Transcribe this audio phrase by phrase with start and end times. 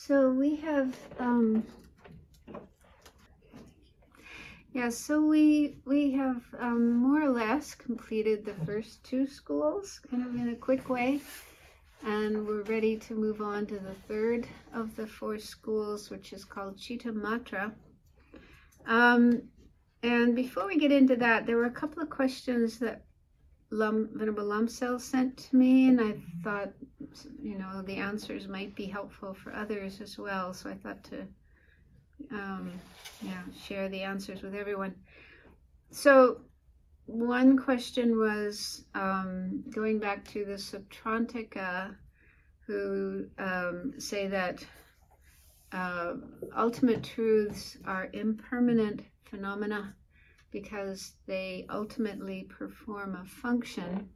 [0.00, 1.64] So we have, um,
[4.72, 10.24] yeah, so we we have um, more or less completed the first two schools, kind
[10.24, 11.20] of in a quick way,
[12.06, 16.44] and we're ready to move on to the third of the four schools, which is
[16.44, 17.72] called Chittamatra.
[18.86, 19.42] Um,
[20.04, 23.02] and before we get into that, there were a couple of questions that
[23.70, 26.72] Lum, Venerable Lumsel sent to me, and I thought,
[27.42, 30.54] you know, the answers might be helpful for others as well.
[30.54, 31.26] So I thought to,
[32.32, 32.72] um,
[33.20, 34.94] yeah, share the answers with everyone.
[35.90, 36.40] So
[37.04, 41.94] one question was um, going back to the Sautrantika,
[42.66, 44.64] who um, say that
[45.72, 46.14] uh,
[46.56, 49.94] ultimate truths are impermanent phenomena
[50.50, 54.08] because they ultimately perform a function.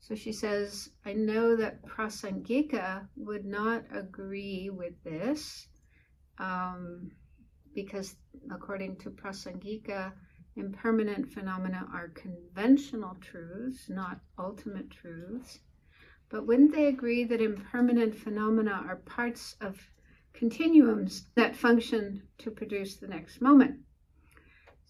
[0.00, 5.68] So she says, I know that Prasangika would not agree with this
[6.38, 7.10] um,
[7.74, 8.16] because,
[8.50, 10.12] according to Prasangika,
[10.56, 15.60] impermanent phenomena are conventional truths, not ultimate truths.
[16.30, 19.78] But wouldn't they agree that impermanent phenomena are parts of
[20.32, 23.80] continuums that function to produce the next moment?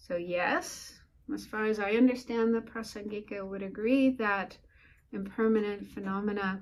[0.07, 0.93] So, yes,
[1.31, 4.57] as far as I understand, the Prasangika would agree that
[5.13, 6.59] impermanent phenomena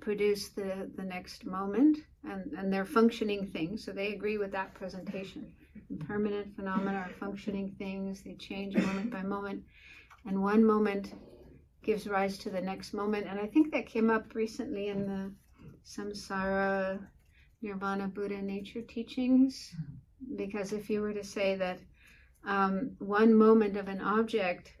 [0.00, 3.84] produce the, the next moment and, and they're functioning things.
[3.84, 5.52] So, they agree with that presentation.
[5.90, 9.64] Impermanent phenomena are functioning things, they change moment by moment,
[10.24, 11.12] and one moment
[11.82, 13.26] gives rise to the next moment.
[13.28, 15.32] And I think that came up recently in the
[15.84, 17.00] Samsara
[17.60, 19.74] Nirvana Buddha nature teachings.
[19.74, 20.36] Mm-hmm.
[20.36, 21.80] Because if you were to say that
[22.44, 24.72] um, one moment of an object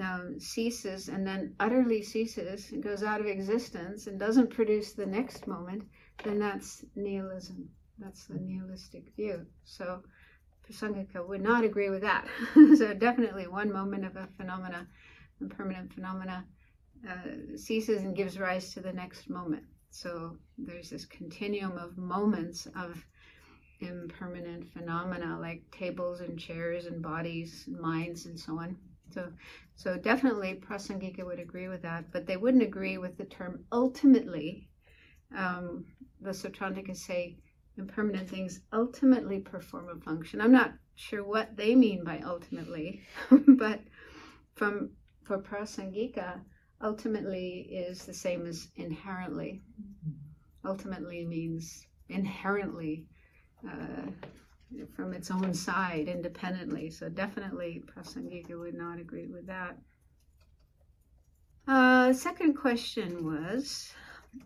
[0.00, 5.06] um, ceases and then utterly ceases and goes out of existence and doesn't produce the
[5.06, 5.82] next moment,
[6.24, 7.68] then that's nihilism.
[7.98, 9.46] That's the nihilistic view.
[9.64, 10.02] So
[10.64, 12.26] Prasangika would not agree with that.
[12.76, 14.86] so definitely one moment of a phenomena,
[15.44, 16.44] a permanent phenomena,
[17.08, 19.64] uh, ceases and gives rise to the next moment.
[19.90, 23.04] So there's this continuum of moments of
[23.80, 28.76] impermanent phenomena like tables and chairs and bodies and minds and so on.
[29.12, 29.32] So,
[29.74, 34.68] so definitely Prasangika would agree with that, but they wouldn't agree with the term ultimately.
[35.36, 35.86] Um,
[36.20, 37.38] the Sautrantikas say
[37.76, 40.40] impermanent things ultimately perform a function.
[40.40, 43.02] I'm not sure what they mean by ultimately,
[43.46, 43.80] but
[44.54, 44.90] from
[45.24, 46.40] for Prasangika,
[46.82, 49.62] ultimately is the same as inherently.
[50.64, 53.06] Ultimately means inherently
[53.66, 54.10] uh,
[54.94, 56.90] from its own side independently.
[56.90, 59.76] So definitely Prasangika would not agree with that.
[61.66, 63.92] Uh, second question was,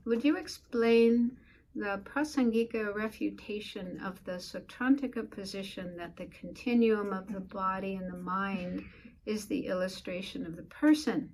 [0.04, 1.36] would you explain
[1.74, 8.18] the Prasangika refutation of the Sautrantika position that the continuum of the body and the
[8.18, 8.84] mind
[9.26, 11.30] is the illustration of the person?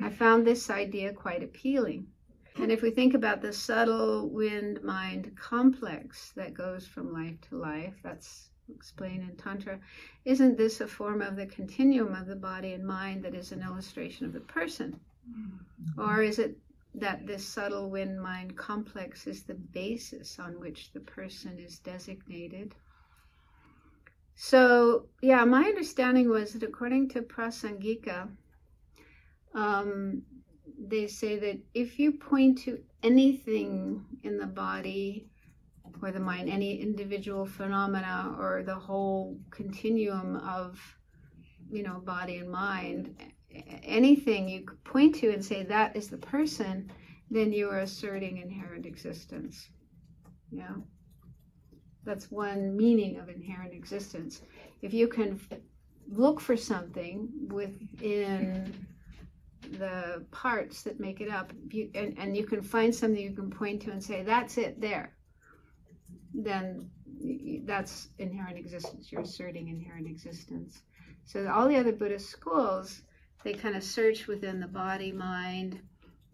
[0.00, 2.11] I found this idea quite appealing.
[2.56, 7.56] And if we think about the subtle wind mind complex that goes from life to
[7.56, 9.78] life, that's explained in Tantra,
[10.24, 13.62] isn't this a form of the continuum of the body and mind that is an
[13.62, 15.00] illustration of the person?
[15.98, 16.58] Or is it
[16.94, 22.74] that this subtle wind mind complex is the basis on which the person is designated?
[24.34, 28.28] So, yeah, my understanding was that according to Prasangika,
[29.54, 30.22] um,
[30.88, 35.28] they say that if you point to anything in the body
[36.02, 40.80] or the mind, any individual phenomena or the whole continuum of,
[41.70, 43.14] you know, body and mind,
[43.82, 46.90] anything you point to and say that is the person,
[47.30, 49.68] then you are asserting inherent existence.
[50.50, 50.74] Yeah.
[52.04, 54.42] That's one meaning of inherent existence.
[54.80, 55.40] If you can
[56.08, 58.86] look for something within
[59.62, 63.50] the parts that make it up, you, and, and you can find something you can
[63.50, 65.14] point to and say, that's it there,
[66.34, 66.90] then
[67.64, 69.12] that's inherent existence.
[69.12, 70.82] You're asserting inherent existence.
[71.24, 73.02] So all the other Buddhist schools,
[73.44, 75.80] they kind of search within the body, mind,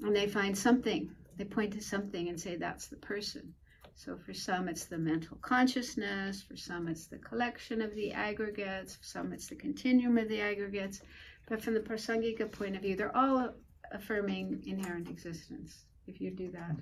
[0.02, 1.10] and they find something.
[1.36, 3.54] They point to something and say, that's the person.
[3.94, 6.42] So for some, it's the mental consciousness.
[6.42, 8.96] For some, it's the collection of the aggregates.
[8.96, 11.00] For some, it's the continuum of the aggregates.
[11.48, 13.54] But from the Prasangika point of view, they're all
[13.90, 16.76] affirming inherent existence if you do that.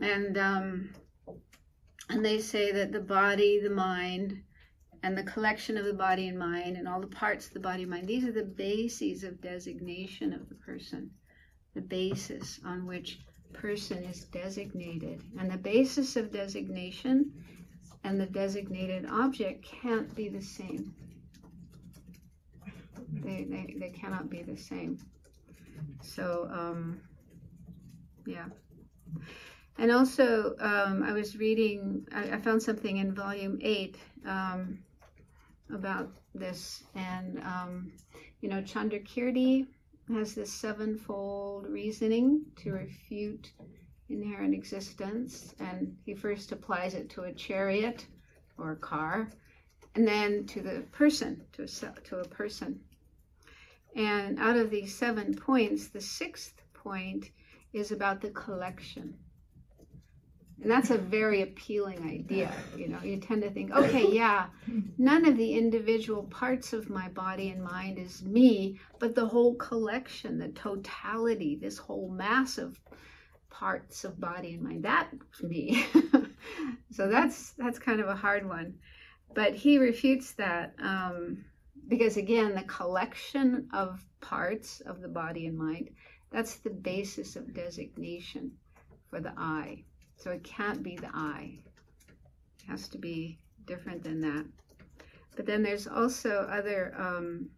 [0.00, 0.94] And um,
[2.08, 4.42] and they say that the body, the mind,
[5.04, 7.82] and the collection of the body and mind, and all the parts of the body
[7.82, 11.10] and mind, these are the bases of designation of the person,
[11.74, 13.20] the basis on which
[13.52, 15.22] person is designated.
[15.38, 17.32] And the basis of designation
[18.04, 20.94] and the designated object can't be the same.
[23.12, 24.98] They, they, they cannot be the same.
[26.00, 27.00] So, um,
[28.26, 28.46] yeah.
[29.78, 34.78] And also, um, I was reading, I, I, found something in volume eight um,
[35.72, 37.92] about this, and um,
[38.40, 39.66] you know, Chandrakirti
[40.12, 43.52] has this sevenfold reasoning to refute
[44.08, 48.06] inherent existence, and he first applies it to a chariot
[48.58, 49.30] or a car,
[49.94, 52.78] and then to the person, to a, to a person.
[53.94, 57.30] And out of these seven points, the sixth point
[57.72, 59.18] is about the collection.
[60.62, 62.52] And that's a very appealing idea.
[62.76, 64.46] You know, you tend to think, okay, yeah,
[64.96, 69.56] none of the individual parts of my body and mind is me, but the whole
[69.56, 72.78] collection, the totality, this whole mass of
[73.50, 75.84] parts of body and mind, that's me.
[76.92, 78.74] so that's that's kind of a hard one.
[79.34, 81.44] But he refutes that um,
[81.88, 85.90] because again, the collection of parts of the body and mind,
[86.30, 88.52] that's the basis of designation
[89.10, 89.84] for the I.
[90.16, 91.58] So it can't be the I.
[92.58, 94.46] It has to be different than that.
[95.36, 97.48] But then there's also other um,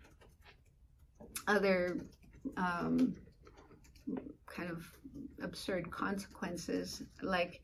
[1.47, 1.99] other
[2.57, 3.15] um,
[4.47, 4.87] kind of
[5.43, 7.03] absurd consequences.
[7.23, 7.61] Like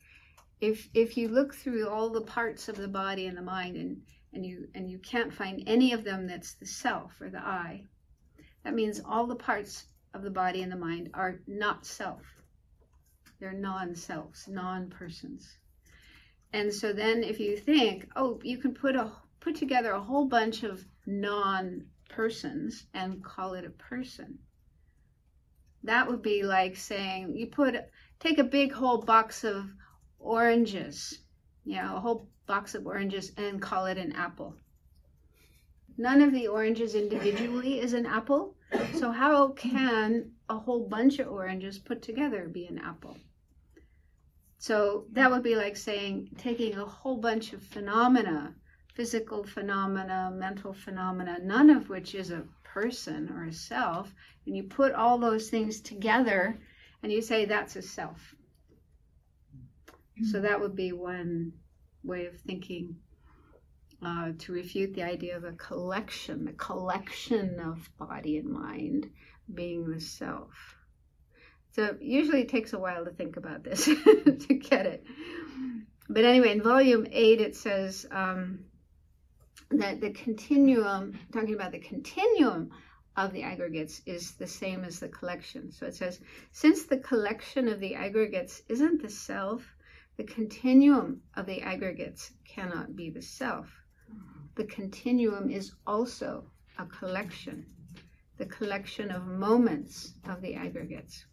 [0.60, 4.02] if if you look through all the parts of the body and the mind and
[4.32, 4.69] and you and you
[5.00, 7.85] can't find any of them that's the self or the I,
[8.64, 12.23] that means all the parts of the body and the mind are not self.
[13.38, 15.58] They're non selves, non persons.
[16.52, 20.26] And so then if you think, oh, you can put a put together a whole
[20.26, 24.38] bunch of non persons and call it a person.
[25.85, 27.76] That would be like saying you put
[28.19, 29.70] take a big whole box of
[30.19, 31.20] oranges,
[31.64, 34.56] you know, a whole box of oranges and call it an apple.
[36.00, 38.56] None of the oranges individually is an apple.
[38.94, 43.19] So how can a whole bunch of oranges put together be an apple?
[44.56, 48.55] So that would be like saying taking a whole bunch of phenomena,
[48.94, 54.14] physical phenomena, mental phenomena, none of which is a person or a self,
[54.47, 56.58] and you put all those things together
[57.02, 58.35] and you say that's a self.
[60.31, 61.52] So that would be one
[62.02, 62.97] way of thinking
[64.05, 69.11] uh, to refute the idea of a collection, the collection of body and mind
[69.52, 70.76] being the self.
[71.73, 75.05] So usually it takes a while to think about this to get it.
[76.08, 78.64] But anyway, in volume eight, it says um,
[79.70, 82.70] that the continuum, talking about the continuum
[83.17, 85.70] of the aggregates, is the same as the collection.
[85.70, 86.19] So it says,
[86.52, 89.62] since the collection of the aggregates isn't the self,
[90.17, 93.79] the continuum of the aggregates cannot be the self.
[94.60, 96.44] The continuum is also
[96.76, 97.64] a collection,
[98.36, 101.24] the collection of moments of the aggregates.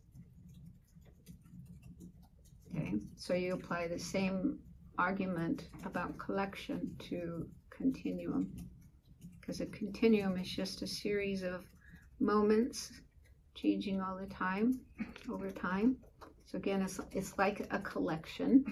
[2.69, 4.59] Okay, so you apply the same
[4.97, 8.55] argument about collection to continuum
[9.41, 11.65] because a continuum is just a series of
[12.21, 12.93] moments
[13.55, 14.79] changing all the time
[15.29, 15.97] over time.
[16.45, 18.63] So again, it's, it's like a collection,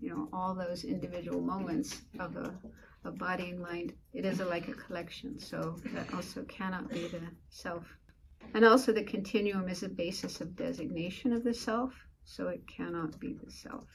[0.00, 2.54] you know, all those individual moments of a,
[3.08, 3.92] a body and mind.
[4.14, 5.38] It is a, like a collection.
[5.38, 7.84] So that also cannot be the self.
[8.54, 11.92] And also the continuum is a basis of designation of the self
[12.28, 13.88] so it cannot be the self.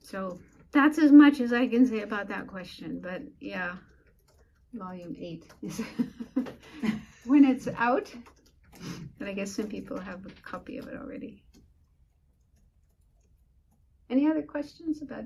[0.00, 0.40] So
[0.72, 3.00] that's as much as I can say about that question.
[3.02, 3.76] But yeah,
[4.72, 5.82] volume eight is
[7.26, 8.10] when it's out.
[9.20, 11.42] And I guess some people have a copy of it already.
[14.10, 15.24] Any other questions about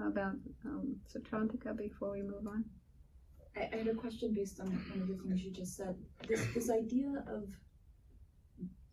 [0.00, 2.64] about um, Sautrantika before we move on?
[3.56, 5.96] I, I had a question based on one of the things you just said.
[6.28, 7.48] This this idea of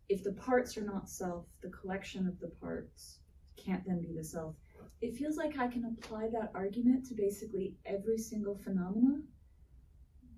[0.10, 3.20] if the parts are not self, the collection of the parts
[3.58, 4.56] can't then be the self.
[5.02, 9.22] It feels like I can apply that argument to basically every single phenomena.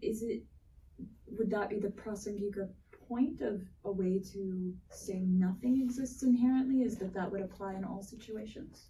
[0.02, 0.44] Is it,
[1.38, 2.70] would that be the prasangika
[3.08, 6.82] point of a way to say nothing exists inherently?
[6.84, 8.88] Is that that would apply in all situations?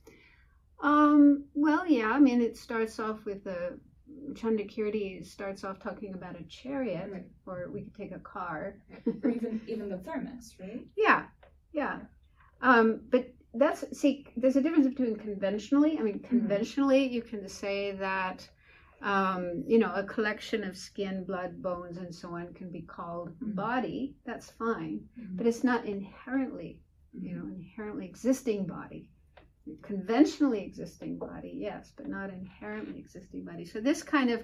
[0.82, 3.80] Um, well, yeah, I mean, it starts off with the
[4.34, 7.26] Chandrakirti starts off talking about a chariot, right.
[7.46, 8.78] or we could take a car,
[9.24, 10.86] or even even the thermos, right?
[10.96, 11.24] Yeah,
[11.74, 12.00] yeah.
[12.62, 15.98] Um, but that's see, there's a difference between conventionally.
[15.98, 16.28] I mean, mm-hmm.
[16.28, 17.14] conventionally, mm-hmm.
[17.14, 18.48] you can say that
[19.02, 23.38] um, you know, a collection of skin, blood, bones, and so on can be called
[23.40, 23.56] Mhm.
[23.56, 24.16] body.
[24.26, 25.38] That's fine, Mhm.
[25.38, 26.82] but it's not inherently,
[27.14, 29.10] you know, inherently existing body.
[29.82, 33.66] Conventionally existing body, yes, but not inherently existing body.
[33.66, 34.42] So this kind of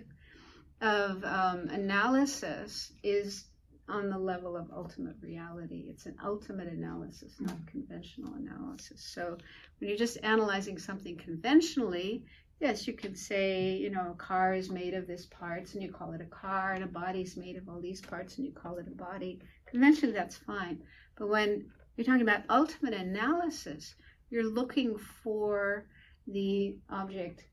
[0.81, 3.45] of um, analysis is
[3.87, 5.85] on the level of ultimate reality.
[5.89, 9.03] It's an ultimate analysis, not conventional analysis.
[9.03, 9.37] So
[9.77, 12.25] when you're just analyzing something conventionally,
[12.61, 15.91] yes, you can say, you know, a car is made of this parts and you
[15.91, 18.53] call it a car, and a body is made of all these parts and you
[18.53, 19.39] call it a body.
[19.65, 20.81] Conventionally, that's fine.
[21.17, 21.65] But when
[21.97, 23.95] you're talking about ultimate analysis,
[24.29, 25.87] you're looking for
[26.27, 27.43] the object,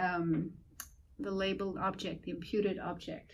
[0.00, 0.50] um,
[1.18, 3.32] the labeled object, the imputed object.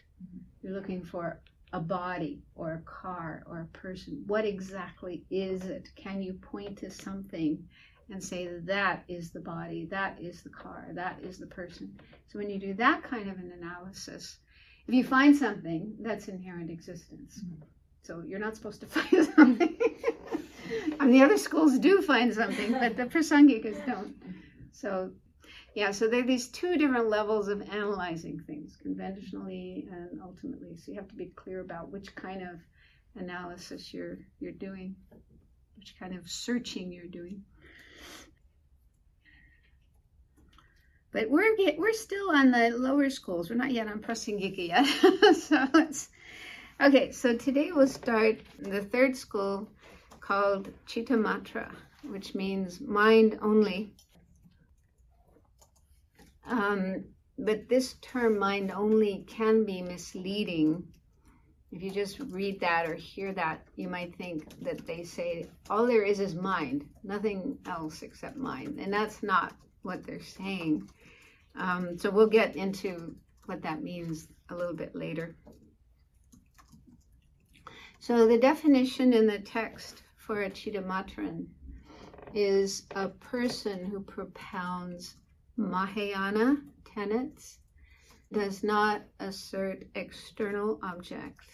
[0.63, 1.41] You're looking for
[1.73, 4.25] a body or a car or a person.
[4.27, 5.91] What exactly is it?
[5.95, 7.63] Can you point to something
[8.11, 11.99] and say that is the body, that is the car, that is the person?
[12.29, 14.39] So when you do that kind of an analysis,
[14.87, 17.41] if you find something, that's inherent existence.
[17.45, 17.63] Mm-hmm.
[18.03, 19.77] So you're not supposed to find something.
[21.01, 24.15] and the other schools do find something, but the Prasangikas don't.
[24.73, 25.11] So
[25.75, 30.75] yeah, so there are these two different levels of analyzing things, conventionally and ultimately.
[30.77, 32.61] So you have to be clear about which kind of
[33.17, 34.97] analysis you're you're doing,
[35.77, 37.43] which kind of searching you're doing.
[41.17, 43.49] But we're get, we're still on the lower schools.
[43.49, 44.85] We're not yet on Prasangika yet.
[45.35, 45.67] so
[46.79, 47.11] okay.
[47.11, 49.67] So today we'll start the third school
[50.21, 53.95] called Chittamatra, which means mind only.
[56.45, 57.05] Um,
[57.39, 60.87] but this term mind only can be misleading.
[61.73, 65.87] If you just read that or hear that, you might think that they say all
[65.87, 68.79] there is is mind, nothing else except mind.
[68.79, 69.55] And that's not
[69.87, 70.87] what they're saying.
[71.59, 75.37] Um, so we'll get into what that means a little bit later.
[77.99, 81.47] So the definition in the text for a Chittamatran
[82.35, 85.17] is a person who propounds
[85.57, 87.59] Mahayana tenets,
[88.33, 91.47] does not assert external objects,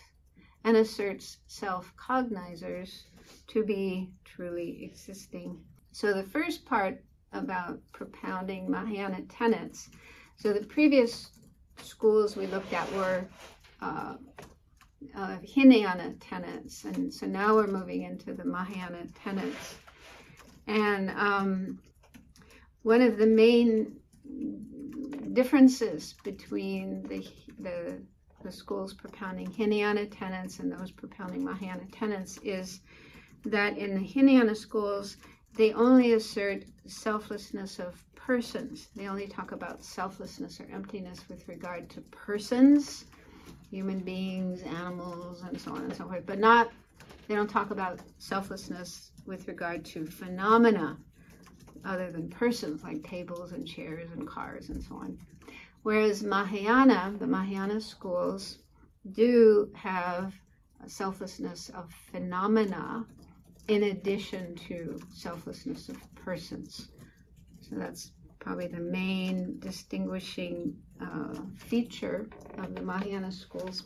[0.64, 3.04] and asserts self cognizers
[3.49, 5.62] to be truly existing.
[5.92, 9.91] So, the first part about propounding Mahayana tenets,
[10.37, 11.31] so the previous
[11.83, 13.25] schools we looked at were
[13.81, 14.15] uh,
[15.17, 19.77] uh, Hinayana tenets, and so now we're moving into the Mahayana tenets.
[20.67, 21.79] And um,
[22.83, 23.97] one of the main
[25.33, 27.27] differences between the,
[27.59, 28.01] the,
[28.43, 32.81] the schools propounding Hinayana tenets and those propounding Mahayana tenets is
[33.45, 35.17] that in the Hinayana schools,
[35.54, 38.88] they only assert selflessness of persons.
[38.97, 43.04] They only talk about selflessness or emptiness with regard to persons,
[43.71, 46.71] human beings, animals, and so on and so forth, but not,
[47.28, 50.97] they don't talk about selflessness with regard to phenomena
[51.85, 55.18] other than persons like tables and chairs and cars and so on.
[55.82, 58.59] Whereas Mahayana, the Mahayana schools,
[59.11, 60.32] do have
[60.87, 63.04] selflessness of phenomena
[63.69, 66.88] in addition to selflessness of persons.
[67.61, 72.28] So that's probably the main distinguishing uh, feature
[72.59, 73.85] of the Mahayana schools.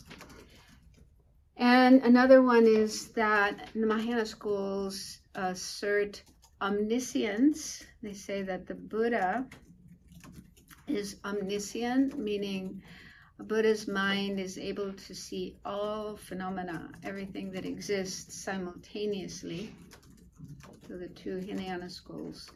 [1.59, 6.23] And another one is that the Mahayana schools assert
[6.61, 7.85] omniscience.
[8.03, 9.47] They say that the Buddha
[10.87, 12.83] is omniscient, meaning
[13.39, 19.73] a Buddha's mind is able to see all phenomena, everything that exists simultaneously.
[20.89, 22.51] So the two Hinayana schools.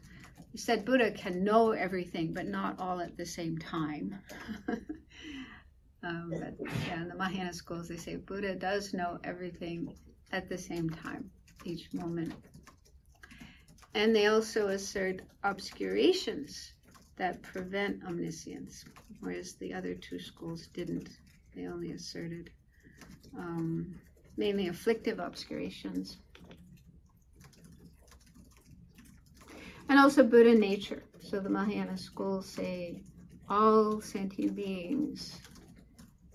[0.51, 4.17] He said Buddha can know everything, but not all at the same time.
[6.03, 6.55] um, but
[6.87, 9.93] yeah, in the Mahayana schools, they say Buddha does know everything
[10.31, 11.29] at the same time,
[11.63, 12.33] each moment.
[13.93, 16.73] And they also assert obscurations
[17.21, 18.83] that prevent omniscience,
[19.19, 21.07] whereas the other two schools didn't.
[21.55, 22.49] They only asserted
[23.37, 23.93] um,
[24.37, 26.17] mainly afflictive obscurations.
[29.87, 31.03] And also Buddha nature.
[31.19, 33.03] So the Mahayana schools say
[33.47, 35.39] all sentient beings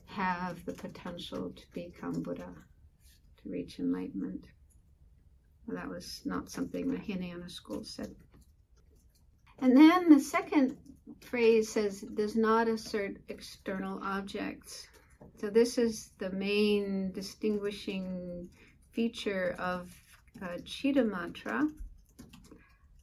[0.05, 2.55] have the potential to become Buddha,
[3.43, 4.45] to reach enlightenment.
[5.66, 8.14] Well, that was not something the Hinayana school said.
[9.61, 10.77] And then the second
[11.21, 14.87] phrase says, does not assert external objects.
[15.39, 18.49] So this is the main distinguishing
[18.93, 19.91] feature of
[20.43, 21.71] uh, Chittamatra.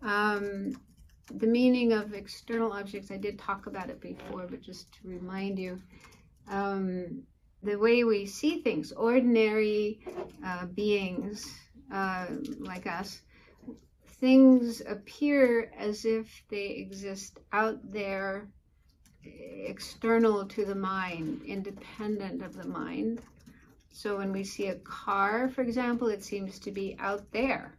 [0.01, 0.73] Um,
[1.33, 5.57] the meaning of external objects, I did talk about it before, but just to remind
[5.57, 5.81] you,
[6.49, 7.23] um,
[7.61, 9.99] the way we see things, ordinary
[10.45, 11.49] uh, beings
[11.91, 12.27] uh,
[12.59, 13.21] like us,
[14.19, 18.47] things appear as if they exist out there,
[19.23, 23.21] external to the mind, independent of the mind.
[23.91, 27.77] So when we see a car, for example, it seems to be out there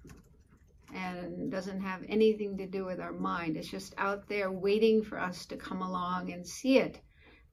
[0.95, 3.57] and doesn't have anything to do with our mind.
[3.57, 7.01] It's just out there waiting for us to come along and see it,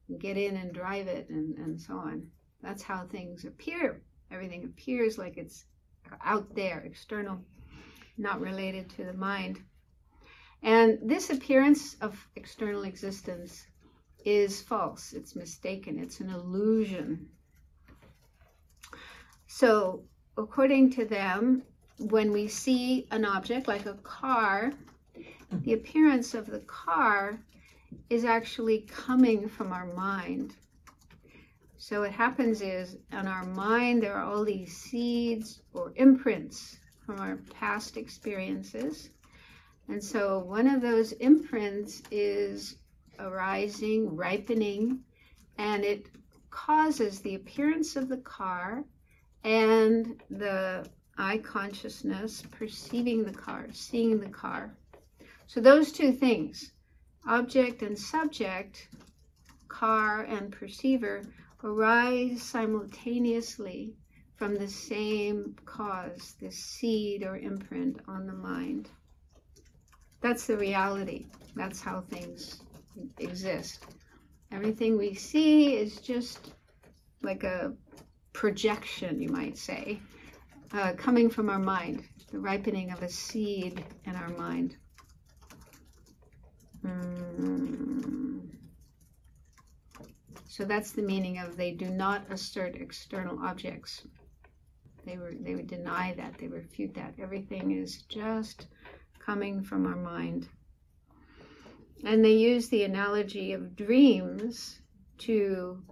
[0.07, 2.27] and get in and drive it, and, and so on.
[2.61, 4.01] That's how things appear.
[4.31, 5.65] Everything appears like it's
[6.23, 7.43] out there, external,
[8.21, 9.59] not related to the mind.
[10.63, 13.65] And this appearance of external existence
[14.23, 17.27] is false, it's mistaken, it's an illusion.
[19.47, 20.03] So,
[20.37, 21.63] according to them,
[21.97, 24.71] when we see an object like a car,
[25.51, 27.39] the appearance of the car
[28.09, 30.55] is actually coming from our mind.
[31.77, 36.77] So what happens is in our mind there are all these seeds or imprints
[37.11, 39.09] from our past experiences.
[39.89, 42.77] And so one of those imprints is
[43.19, 45.01] arising, ripening,
[45.57, 46.07] and it
[46.51, 48.85] causes the appearance of the car
[49.43, 50.87] and the
[51.17, 54.73] eye consciousness perceiving the car, seeing the car.
[55.47, 56.71] So those two things,
[57.27, 58.87] object and subject,
[59.67, 61.23] car and perceiver,
[61.61, 63.95] arise simultaneously
[64.41, 68.89] from the same cause, this seed or imprint on the mind.
[70.19, 71.27] That's the reality.
[71.55, 72.63] That's how things
[73.19, 73.85] exist.
[74.51, 76.55] Everything we see is just
[77.21, 77.73] like a
[78.33, 79.99] projection, you might say,
[80.73, 84.75] uh, coming from our mind, the ripening of a seed in our mind.
[86.83, 88.49] Mm.
[90.47, 94.01] So that's the meaning of they do not assert external objects.
[95.05, 97.15] They were they would deny that, they refute that.
[97.19, 98.67] Everything is just
[99.19, 100.47] coming from our mind.
[102.03, 104.79] And they use the analogy of dreams
[105.19, 105.83] to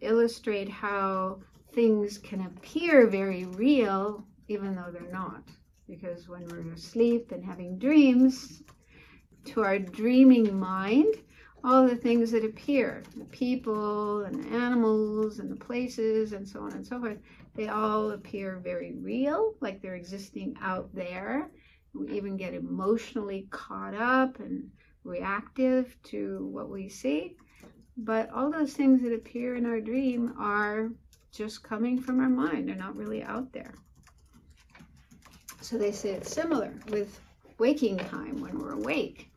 [0.00, 1.40] illustrate how
[1.72, 5.42] things can appear very real even though they're not.
[5.88, 8.62] Because when we're asleep and having dreams,
[9.44, 11.14] to our dreaming mind,
[11.62, 16.60] all the things that appear the people and the animals and the places and so
[16.60, 17.18] on and so forth
[17.54, 21.50] they all appear very real, like they're existing out there.
[21.94, 24.70] We even get emotionally caught up and
[25.04, 27.36] reactive to what we see.
[27.96, 30.90] But all those things that appear in our dream are
[31.30, 32.68] just coming from our mind.
[32.68, 33.74] They're not really out there.
[35.60, 37.20] So they say it's similar with
[37.58, 39.30] waking time when we're awake.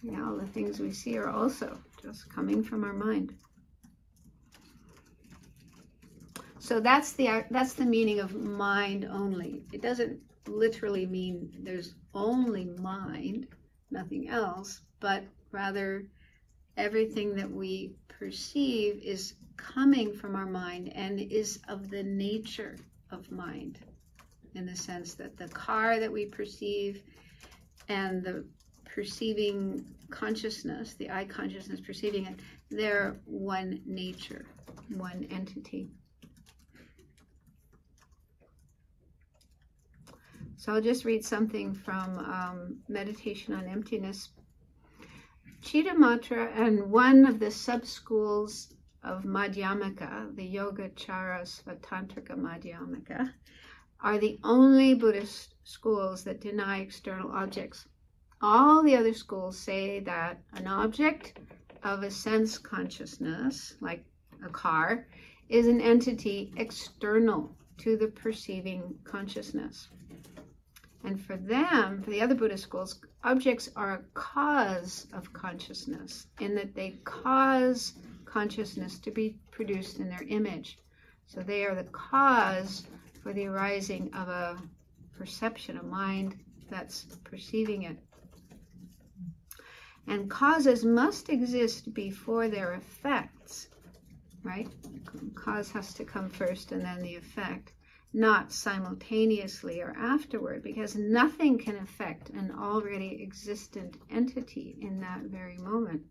[0.00, 3.34] You know, the things we see are also just coming from our mind.
[6.68, 9.62] So that's the that's the meaning of mind only.
[9.72, 13.48] It doesn't literally mean there's only mind,
[13.90, 16.04] nothing else, but rather
[16.76, 22.76] everything that we perceive is coming from our mind and is of the nature
[23.12, 23.78] of mind
[24.54, 27.02] in the sense that the car that we perceive
[27.88, 28.44] and the
[28.84, 34.44] perceiving consciousness, the eye consciousness perceiving it, they're one nature,
[34.90, 35.88] one entity.
[40.60, 44.30] So I'll just read something from um, Meditation on Emptiness.
[45.62, 53.32] Chittamatra and one of the sub schools of Madhyamaka, the Yogacara Svatantrika Madhyamaka,
[54.00, 57.86] are the only Buddhist schools that deny external objects.
[58.42, 61.38] All the other schools say that an object
[61.84, 64.04] of a sense consciousness, like
[64.44, 65.06] a car,
[65.48, 69.88] is an entity external to the perceiving consciousness.
[71.04, 76.54] And for them, for the other Buddhist schools, objects are a cause of consciousness in
[76.56, 80.78] that they cause consciousness to be produced in their image.
[81.26, 82.86] So they are the cause
[83.22, 84.60] for the arising of a
[85.16, 86.36] perception, a mind
[86.70, 87.98] that's perceiving it.
[90.06, 93.68] And causes must exist before their effects,
[94.42, 94.68] right?
[95.34, 97.72] Cause has to come first and then the effect
[98.12, 105.58] not simultaneously or afterward, because nothing can affect an already existent entity in that very
[105.58, 106.02] moment.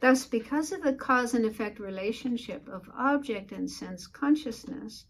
[0.00, 5.06] Thus, because of the cause and effect relationship of object and sense consciousness,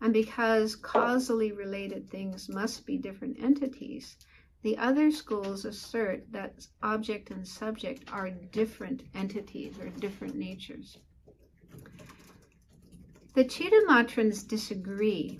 [0.00, 4.16] and because causally related things must be different entities,
[4.62, 10.98] The other schools assert that object and subject are different entities or different natures.
[13.38, 15.38] The Chittamatrans disagree,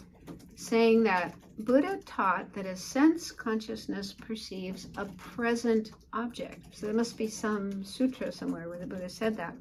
[0.55, 6.77] saying that Buddha taught that a sense consciousness perceives a present object.
[6.77, 9.57] So there must be some sutra somewhere where the Buddha said that.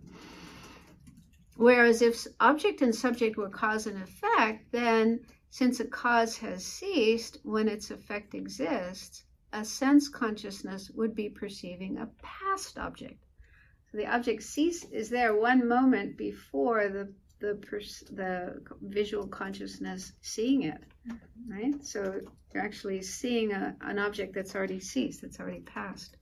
[1.56, 7.40] Whereas if object and subject were cause and effect, then since a cause has ceased
[7.42, 13.20] when its effect exists, a sense consciousness would be perceiving a past object.
[13.92, 20.14] So the object cease is there one moment before the the pers- the visual consciousness
[20.22, 21.52] seeing it, mm-hmm.
[21.52, 21.86] right?
[21.86, 22.20] So
[22.54, 26.18] you're actually seeing a, an object that's already ceased, that's already passed.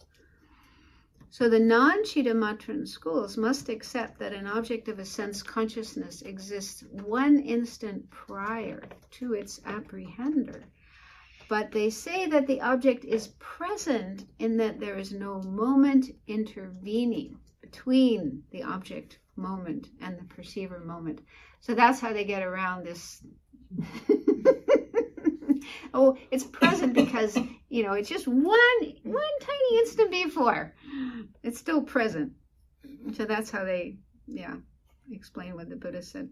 [1.30, 7.40] So the non-Chittamatran schools must accept that an object of a sense consciousness exists one
[7.40, 10.64] instant prior to its apprehender.
[11.50, 17.38] But they say that the object is present in that there is no moment intervening
[17.62, 21.22] between the object moment and the perceiver moment.
[21.60, 23.24] So that's how they get around this.
[25.94, 27.38] oh, it's present because
[27.70, 28.46] you know it's just one
[29.04, 30.74] one tiny instant before.
[31.44, 32.34] It's still present.
[33.14, 34.56] So that's how they yeah
[35.12, 36.30] explain what the Buddha said.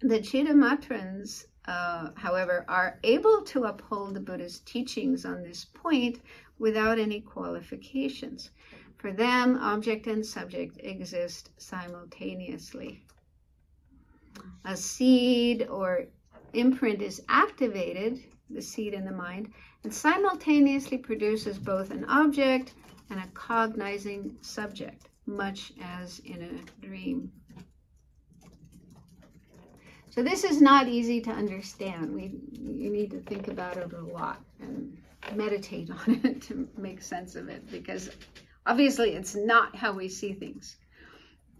[0.00, 6.20] The Chittamatrans, uh, however, are able to uphold the Buddha's teachings on this point
[6.58, 8.50] without any qualifications.
[9.02, 13.02] For them, object and subject exist simultaneously.
[14.64, 16.06] A seed or
[16.52, 22.74] imprint is activated, the seed in the mind, and simultaneously produces both an object
[23.10, 27.32] and a cognizing subject, much as in a dream.
[30.10, 32.14] So this is not easy to understand.
[32.14, 34.96] We you need to think about it a lot and
[35.34, 38.08] meditate on it to make sense of it because
[38.64, 40.76] Obviously, it's not how we see things.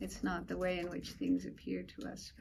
[0.01, 2.33] It's not the way in which things appear to us.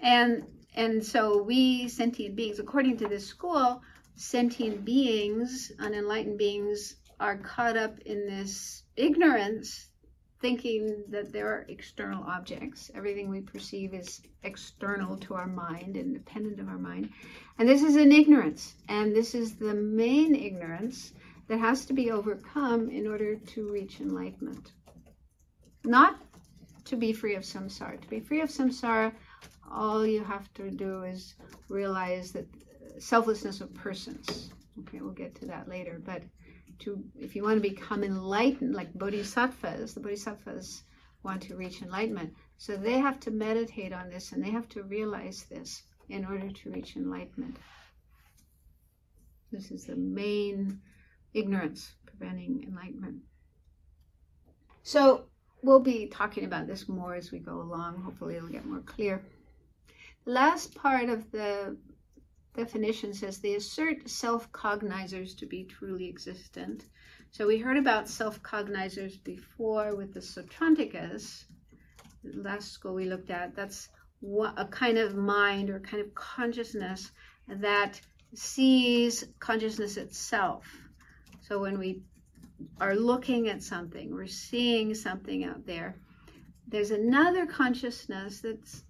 [0.00, 3.82] And and so we sentient beings, according to this school,
[4.16, 9.88] sentient beings, unenlightened beings, are caught up in this ignorance,
[10.40, 12.90] thinking that there are external objects.
[12.94, 17.10] Everything we perceive is external to our mind, independent of our mind.
[17.58, 18.74] And this is an ignorance.
[18.88, 21.12] And this is the main ignorance
[21.48, 24.72] that has to be overcome in order to reach enlightenment.
[25.84, 26.20] Not
[26.84, 28.00] to be free of samsara.
[28.00, 29.12] To be free of samsara,
[29.70, 31.34] all you have to do is
[31.68, 32.46] realize that
[32.98, 34.50] selflessness of persons.
[34.80, 36.00] Okay, we'll get to that later.
[36.04, 36.22] But
[36.80, 40.84] to if you want to become enlightened, like bodhisattvas, the bodhisattvas
[41.22, 42.34] want to reach enlightenment.
[42.56, 46.50] So they have to meditate on this and they have to realize this in order
[46.50, 47.56] to reach enlightenment.
[49.50, 50.80] This is the main
[51.34, 53.16] ignorance preventing enlightenment.
[54.82, 55.24] So
[55.62, 58.02] we'll be talking about this more as we go along.
[58.02, 59.22] Hopefully, it'll get more clear.
[60.24, 61.76] The last part of the
[62.54, 66.86] definition says they assert self cognizers to be truly existent.
[67.30, 71.44] So we heard about self cognizers before with the Sautrantikas.
[72.24, 73.88] The last school we looked at, that's
[74.56, 77.10] a kind of mind or kind of consciousness
[77.48, 78.00] that
[78.34, 80.64] sees consciousness itself
[81.52, 82.00] so when we
[82.80, 85.96] are looking at something, we're seeing something out there,
[86.66, 88.84] there's another consciousness that's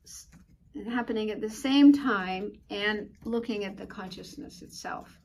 [0.88, 5.18] happening at the same time and looking at the consciousness itself.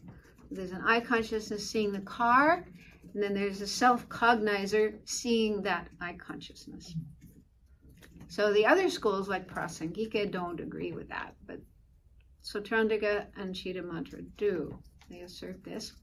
[0.49, 2.65] There's an eye consciousness seeing the car,
[3.13, 6.95] and then there's a self cognizer seeing that eye consciousness.
[8.29, 11.59] So the other schools like Prasangika don't agree with that, but
[12.43, 14.75] Sautrantika and Chittamatra do.
[15.07, 15.93] They assert this.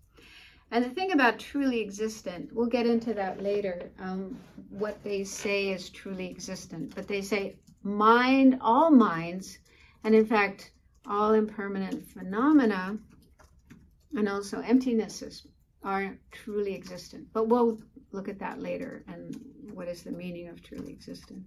[0.70, 4.36] And the thing about truly existent, we'll get into that later, um,
[4.70, 6.94] what they say is truly existent.
[6.94, 9.58] But they say mind, all minds,
[10.02, 10.72] and in fact,
[11.06, 12.98] all impermanent phenomena,
[14.16, 15.46] and also emptinesses
[15.82, 17.28] are truly existent.
[17.32, 17.78] But we'll
[18.12, 19.38] look at that later and
[19.72, 21.42] what is the meaning of truly existent.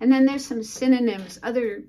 [0.00, 1.84] And then there's some synonyms, other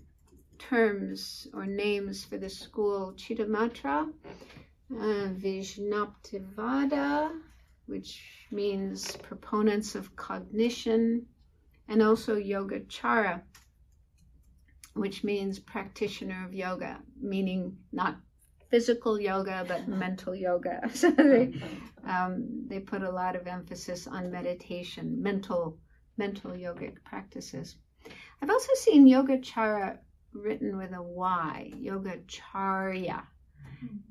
[0.69, 4.12] terms or names for the school Chittamatra,
[4.91, 7.32] uh, Vijnaptivada,
[7.86, 11.26] which means proponents of cognition,
[11.88, 13.41] and also Yogacara,
[14.93, 18.17] which means practitioner of yoga, meaning not
[18.69, 20.82] physical yoga but mental yoga.
[20.93, 21.54] So they
[22.08, 25.78] um, they put a lot of emphasis on meditation, mental
[26.17, 27.76] mental yogic practices.
[28.41, 29.97] I've also seen Yogacara
[30.34, 33.24] written with a Y, Yogacharya.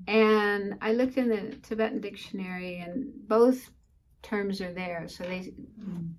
[0.06, 3.70] And I looked in the Tibetan dictionary, and both
[4.22, 5.52] terms are there, so they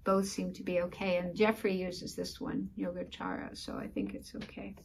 [0.03, 1.17] both seem to be okay.
[1.17, 4.75] And Jeffrey uses this one, Yogacara, so I think it's okay.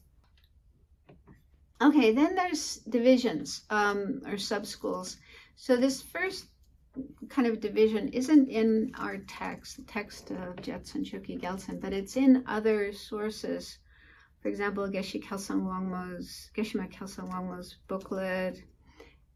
[1.81, 5.16] Okay, then there's divisions um, or sub schools.
[5.57, 6.46] So this first
[7.28, 12.16] kind of division isn't in our text, the text of Jetsun Chokyi Gyaltsen, but it's
[12.16, 13.78] in other sources.
[14.40, 18.62] For example, Geshe Kelsang Wangmo's Geshima Kelsang Wangmo's booklet,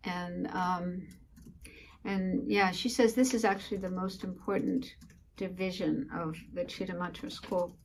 [0.05, 1.09] and um,
[2.05, 4.95] and yeah, she says this is actually the most important
[5.37, 7.77] division of the Chittamatra school.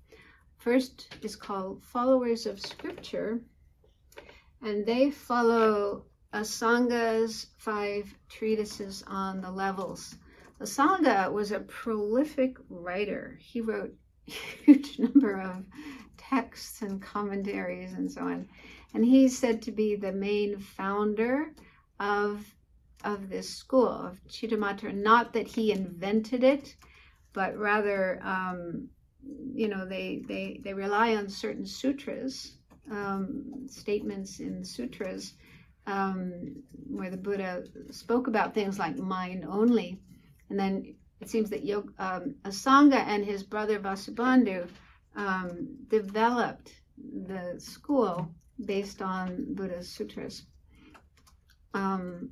[0.57, 3.41] First is called Followers of Scripture,
[4.61, 10.15] and they follow Asanga's five treatises on the levels.
[10.59, 13.37] Asanga was a prolific writer.
[13.39, 13.93] He wrote
[14.27, 15.65] a huge number of
[16.29, 18.47] texts and commentaries and so on.
[18.93, 21.51] And he's said to be the main founder
[21.99, 22.45] of
[23.03, 24.93] of this school of Chittamatra.
[24.93, 26.75] Not that he invented it,
[27.33, 28.89] but rather, um,
[29.53, 32.57] you know, they, they, they rely on certain sutras,
[32.91, 35.33] um, statements in sutras,
[35.85, 36.55] um,
[36.89, 39.99] where the Buddha spoke about things like mind only.
[40.49, 44.67] And then it seems that Yog, um, Asanga and his brother Vasubandhu
[45.17, 46.71] um, developed
[47.25, 48.31] the school
[48.65, 50.45] based on Buddha's sutras.
[51.73, 52.29] Um,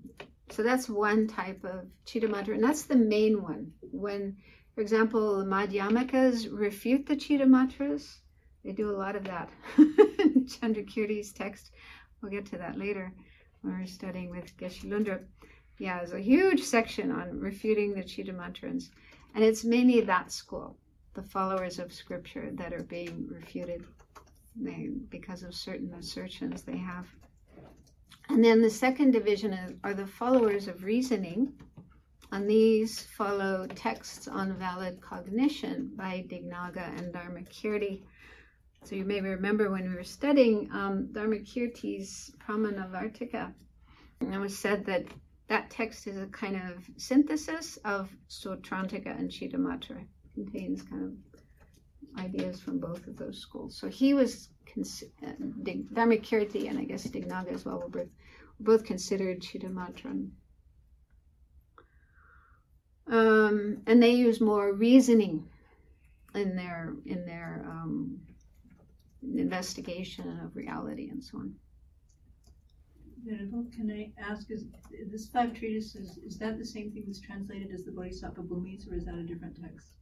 [0.49, 3.71] so that's one type of Chittamatra, and that's the main one.
[3.81, 4.37] When,
[4.73, 8.17] for example, the Madhyamikas refute the Chittamatras,
[8.63, 9.49] they do a lot of that.
[9.77, 11.71] Chandrakirti's text,
[12.21, 13.11] we'll get to that later
[13.61, 15.23] when we're studying with Geshe Lundrup.
[15.79, 18.89] Yeah, there's a huge section on refuting the Chittamatrans,
[19.33, 20.77] and it's mainly that school,
[21.15, 23.83] the followers of scripture, that are being refuted
[24.55, 27.07] they, because of certain assertions they have.
[28.29, 31.53] And then the second division is, are the followers of reasoning.
[32.31, 38.03] And these follow texts on valid cognition by Dignaga and Dharmakirti.
[38.83, 43.53] So you may remember when we were studying um, Dharmakirti's Pramanavartika,
[44.21, 45.05] and it was said that
[45.47, 50.05] that text is a kind of synthesis of Sautrantika and Chittamatra.
[50.35, 53.77] Contains kind of ideas from both of those schools.
[53.77, 55.31] So he was uh,
[55.63, 58.07] Dharmakirti and I guess Dignaga as well were
[58.59, 60.29] both, considered Chittamatran.
[63.07, 65.47] Um, and they use more reasoning
[66.33, 68.19] in their in their um,
[69.35, 71.53] investigation of reality and so on.
[73.25, 74.65] Venerable, can I ask, is
[75.11, 78.95] this five treatises, is that the same thing that's translated as the Bodhisattva Bhumis, or
[78.95, 79.93] is that a different text?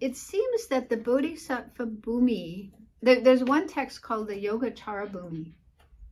[0.00, 2.70] It seems that the Bodhisattva Bhumi,
[3.02, 5.52] there, there's one text called the Yogacara Bhumi,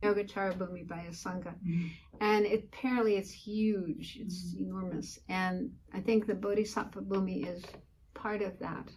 [0.03, 1.89] Yogacara Bhumi by Asanga, Mhm.
[2.21, 7.63] and it, apparently it's huge, it's enormous, and I think the Bodhisattva Bhumi is
[8.13, 8.87] part of that.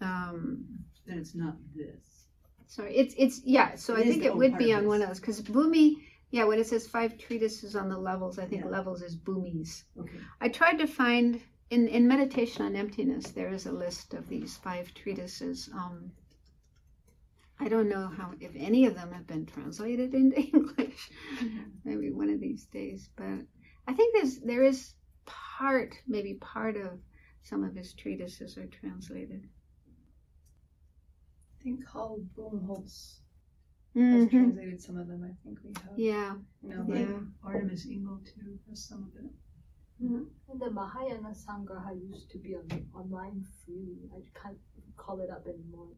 [0.00, 0.64] Um,
[1.06, 2.26] That it's not this.
[2.66, 3.74] Sorry, it's it's yeah.
[3.76, 5.96] So It I think it would be on one of those because Bhumi,
[6.30, 8.70] yeah, when it says five treatises on the levels, I think Yeah.
[8.70, 9.84] levels is Bhumis.
[9.98, 10.18] Okay.
[10.40, 14.56] I tried to find in in meditation on emptiness there is a list of these
[14.58, 15.68] five treatises.
[15.74, 16.12] Um,
[17.58, 21.10] I don't know how if any of them have been translated into English.
[21.84, 23.38] Maybe one of these days, but
[23.86, 24.94] I think there's there is
[25.26, 26.98] part maybe part of
[27.42, 29.48] some of his treatises are translated.
[31.60, 33.20] I think Karl Brunnhölzl
[33.94, 34.30] has Mhm.
[34.30, 35.22] translated some of them.
[35.24, 35.98] I think we have.
[35.98, 37.20] Yeah, You know, Yeah.
[37.42, 39.30] like, Artemus Engle too, has some of it.
[40.02, 40.22] Mm-hmm.
[40.50, 43.96] And the Mahayana Sangraha used to be on, online free.
[44.14, 44.58] I can't
[44.96, 45.88] call it up anymore.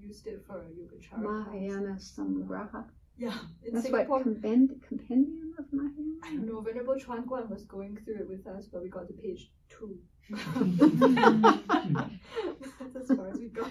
[0.00, 1.18] Used it for a Yogacara.
[1.22, 2.84] Mahayana Samgraha.
[3.18, 3.34] Yeah,
[3.66, 4.18] in That's Singapore.
[4.18, 6.18] what compend- compendium of Mahayana.
[6.24, 6.60] I don't know.
[6.60, 9.98] Venerable Chuan Guan was going through it with us, but we got to page two.
[10.38, 10.46] That's
[12.96, 13.70] as far as we got.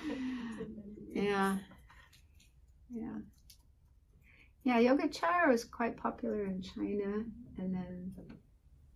[1.13, 1.58] Yeah.
[2.94, 3.17] Yeah.
[4.63, 7.24] Yeah, Yogacara was quite popular in China
[7.58, 8.12] and then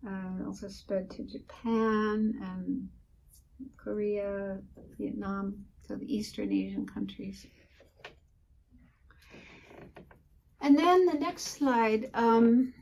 [0.06, 2.88] uh, also spread to Japan and
[3.76, 4.58] Korea,
[4.98, 7.46] Vietnam, so the Eastern Asian countries.
[10.60, 12.10] And then the next slide.
[12.14, 12.74] Um,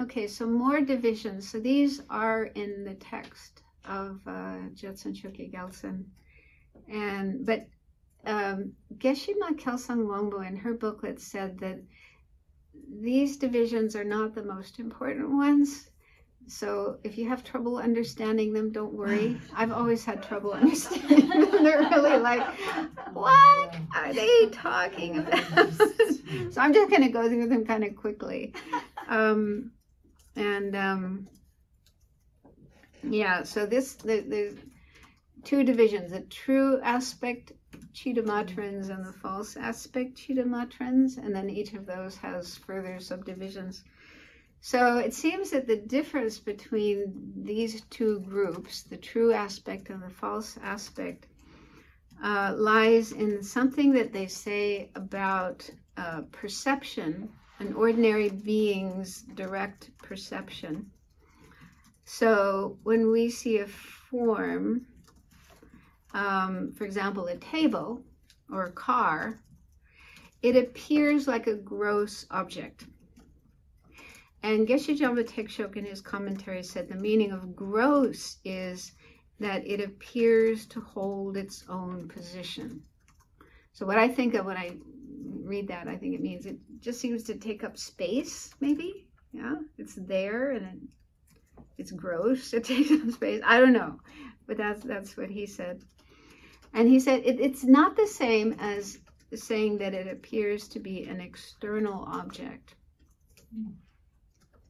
[0.00, 1.50] okay, so more divisions.
[1.50, 5.14] So these are in the text of uh, Jetsun
[5.52, 6.04] Gyaltsen.
[6.88, 7.66] And but
[8.24, 11.80] um, Geshe-ma Kelsang Wangmo in her booklet said that
[13.00, 15.90] these divisions are not the most important ones.
[16.48, 19.40] So if you have trouble understanding them, don't worry.
[19.54, 21.50] I've always had trouble understanding them.
[21.64, 22.46] They're really like,
[23.12, 25.72] what are they talking about?
[26.50, 28.54] so I'm just going to go through them kind of quickly.
[29.08, 29.72] Um,
[30.36, 31.28] and um,
[33.02, 34.56] yeah, so this, the, the
[35.44, 37.52] two divisions, the true aspect
[37.92, 43.82] Chittamatrans and the false aspect Chittamatrans, and then each of those has further subdivisions.
[44.66, 50.10] So it seems that the difference between these two groups, the true aspect and the
[50.10, 51.28] false aspect,
[52.20, 57.28] uh, lies in something that they say about uh, perception,
[57.60, 60.90] an ordinary being's direct perception.
[62.04, 64.84] So when we see a form,
[66.12, 68.02] um, for example, a table
[68.50, 69.38] or a car,
[70.42, 72.84] it appears like a gross object.
[74.42, 78.92] And Geshe Jampa Tegchok in his commentary said the meaning of gross is
[79.40, 82.82] that it appears to hold its own position.
[83.72, 84.76] So what I think of when I
[85.42, 89.06] read that, I think it means it just seems to take up space, maybe.
[89.32, 92.54] Yeah, it's there and it, it's gross.
[92.54, 93.42] It takes up space.
[93.44, 94.00] I don't know,
[94.46, 95.82] but that's that's what he said.
[96.72, 98.98] And he said it, it's not the same as
[99.34, 102.74] saying that it appears to be an external object.
[103.54, 103.72] Hmm.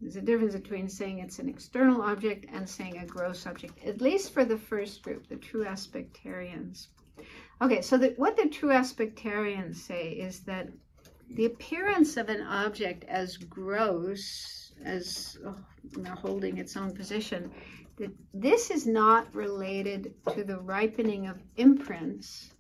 [0.07, 4.01] There's a difference between saying it's an external object and saying a gross object, at
[4.01, 6.87] least for the first group, the true aspectarians.
[7.61, 10.69] Okay, so the, what the true aspectarians say is that
[11.31, 15.57] the appearance of an object as gross, as oh,
[15.97, 17.51] you know, holding its own position,
[17.97, 22.53] that this is not related to the ripening of imprints,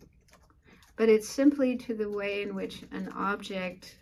[0.97, 3.95] but it's simply to the way in which an object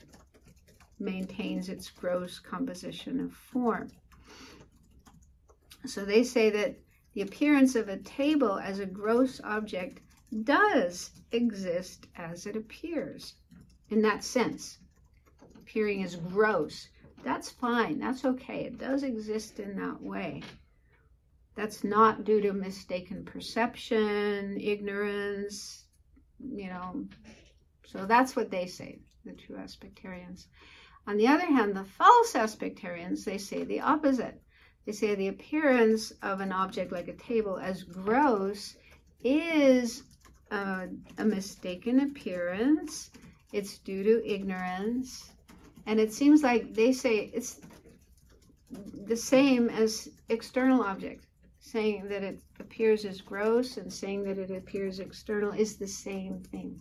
[0.98, 3.90] maintains its gross composition of form.
[5.87, 6.76] So they say that
[7.12, 10.00] the appearance of a table as a gross object
[10.42, 13.35] does exist as it appears
[13.90, 14.78] in that sense,
[15.57, 16.88] appearing as gross.
[17.22, 18.64] That's fine, that's okay.
[18.64, 20.42] It does exist in that way.
[21.54, 25.85] That's not due to mistaken perception, ignorance,
[26.40, 27.07] you know.
[27.87, 30.46] So that's what they say, the true aspectarians.
[31.06, 34.40] On the other hand, the false aspectarians, they say the opposite.
[34.86, 38.76] They say the appearance of an object like a table as gross
[39.22, 40.02] is
[40.50, 40.88] a,
[41.18, 43.10] a mistaken appearance.
[43.52, 45.30] It's due to ignorance.
[45.86, 47.60] And it seems like they say it's
[48.70, 51.26] the same as external objects.
[51.60, 56.40] Saying that it appears as gross and saying that it appears external is the same
[56.40, 56.80] thing.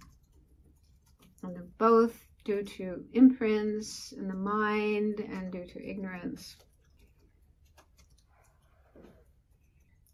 [1.42, 6.56] And they're both due to imprints in the mind and due to ignorance.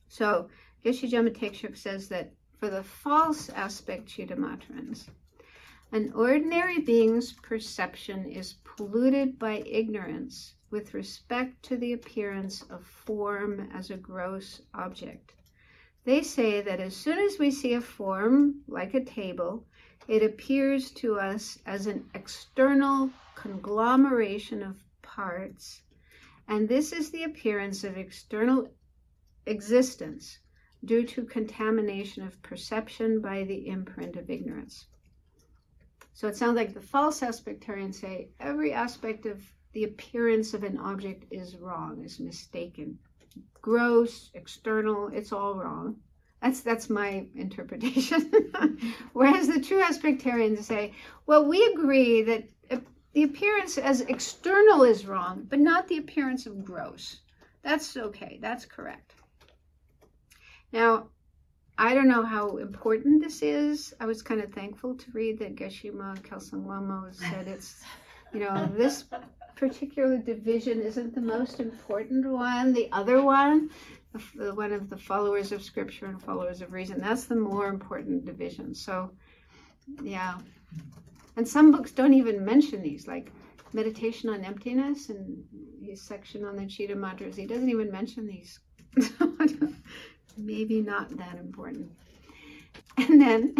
[0.07, 0.49] So,
[0.83, 5.07] Geshe Jampa Tegchok says that for the false aspect Chittamatrans,
[5.91, 13.69] an ordinary being's perception is polluted by ignorance with respect to the appearance of form
[13.73, 15.33] as a gross object.
[16.05, 19.65] They say that as soon as we see a form, like a table,
[20.07, 25.81] it appears to us as an external conglomeration of parts,
[26.47, 28.71] and this is the appearance of external
[29.45, 30.39] existence
[30.85, 34.87] due to contamination of perception by the imprint of ignorance.
[36.13, 39.41] So it sounds like the false aspectarians say every aspect of
[39.73, 42.99] the appearance of an object is wrong, is mistaken.
[43.61, 45.97] Gross, external, it's all wrong.
[46.41, 48.31] That's that's my interpretation.
[49.13, 50.93] Whereas the true aspectarians say,
[51.25, 52.43] well, we agree that
[53.13, 57.21] the appearance as external is wrong, but not the appearance of gross.
[57.63, 58.39] That's okay.
[58.41, 59.15] That's correct.
[60.71, 61.09] Now,
[61.77, 63.93] I don't know how important this is.
[63.99, 67.81] I was kind of thankful to read that Geshema Kelsang Wangmo said it's,
[68.33, 69.05] you know, this
[69.55, 72.73] particular division isn't the most important one.
[72.73, 73.69] The other one,
[74.35, 78.25] the, one of the followers of scripture and followers of reason, that's the more important
[78.25, 78.73] division.
[78.73, 79.11] So,
[80.01, 80.37] yeah.
[81.35, 83.31] And some books don't even mention these, like
[83.73, 85.43] Meditation on Emptiness and
[85.83, 87.35] his section on the Chittamatrans.
[87.35, 88.59] He doesn't even mention these.
[90.37, 91.91] Maybe not that important.
[92.97, 93.55] And then,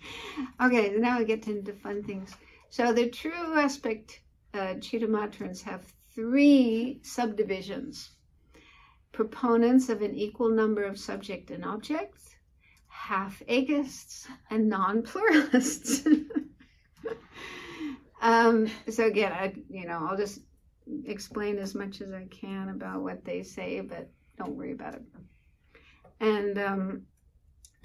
[0.62, 2.32] okay, now we get into fun things.
[2.70, 4.20] So the true aspect
[4.54, 5.82] uh, Chittamatrans have
[6.14, 8.10] three subdivisions
[9.12, 12.34] proponents of an equal number of subject and objects,
[12.88, 16.06] half eggists, and non pluralists.
[18.22, 20.40] um, so, again, I, you know, I'll just
[21.04, 25.02] explain as much as I can about what they say, but don't worry about it.
[26.20, 27.02] And um,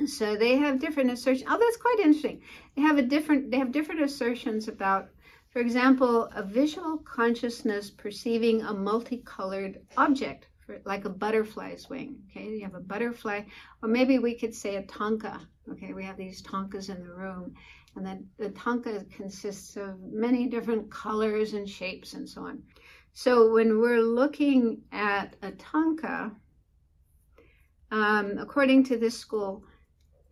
[0.06, 1.50] so they have different assertions.
[1.50, 2.42] Oh, that's quite interesting.
[2.76, 3.50] They have a different.
[3.50, 5.10] They have different assertions about,
[5.50, 12.18] for example, a visual consciousness perceiving a multicolored object, for, like a butterfly's wing.
[12.30, 13.42] Okay, you have a butterfly,
[13.82, 15.40] or maybe we could say a thangka.
[15.72, 17.56] Okay, we have these thangkas in the room,
[17.96, 22.62] and then the thangka consists of many different colors and shapes and so on.
[23.14, 26.36] So when we're looking at a thangka,
[27.90, 29.64] um, according to this school,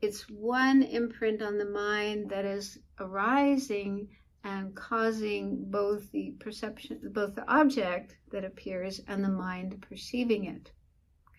[0.01, 4.09] it's one imprint on the mind that is arising
[4.45, 10.71] and causing both the perception, both the object that appears and the mind perceiving it.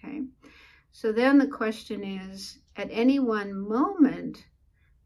[0.05, 0.23] Okay.
[0.91, 4.45] So then the question is at any one moment,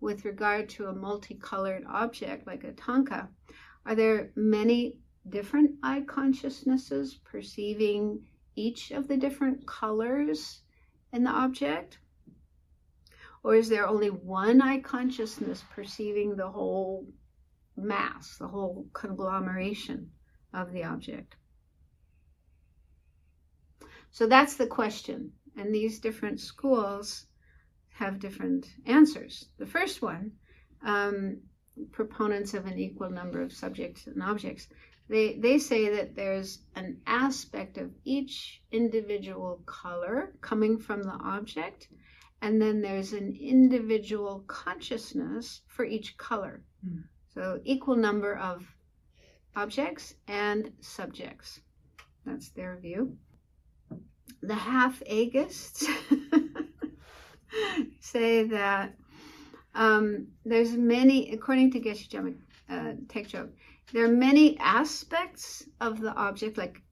[0.01, 3.29] with regard to a multicolored object like a thangka,
[3.85, 4.97] are there many
[5.29, 8.25] different eye consciousnesses perceiving
[8.57, 10.63] each of the different colors
[11.13, 11.99] in the object?
[13.43, 17.07] Or is there only one eye consciousness perceiving the whole
[17.77, 20.11] mass, the whole conglomeration
[20.53, 21.37] of the object?
[24.11, 25.33] So that's the question.
[25.57, 27.27] And these different schools
[27.91, 29.49] have different answers.
[29.59, 30.33] The first one,
[30.83, 31.43] um,
[31.93, 34.69] proponents of an equal number of subjects and objects,
[35.09, 41.89] they, they say that there's an aspect of each individual color coming from the object,
[42.43, 46.63] and then there's an individual consciousness for each color.
[46.85, 47.01] Hmm.
[47.35, 48.65] So equal number of
[49.55, 51.61] objects and subjects.
[52.27, 53.17] That's their view.
[54.43, 55.87] The half eggists
[58.01, 58.95] say that
[59.75, 62.35] um, there's many, according to Geshe Jampa
[62.69, 63.51] uh, Tegchok,
[63.93, 66.83] there are many aspects of the object, like,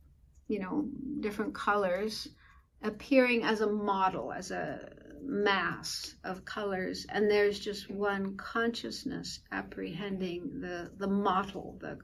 [0.49, 0.89] you know,
[1.21, 2.29] different colors,
[2.83, 4.93] appearing as a model, as a
[5.23, 11.99] mass of colors, and there's just one consciousness apprehending the, the model, the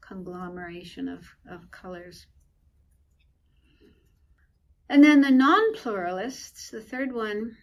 [0.00, 2.26] conglomeration of, of colors.
[4.88, 7.56] And then the non pluralists, the third one,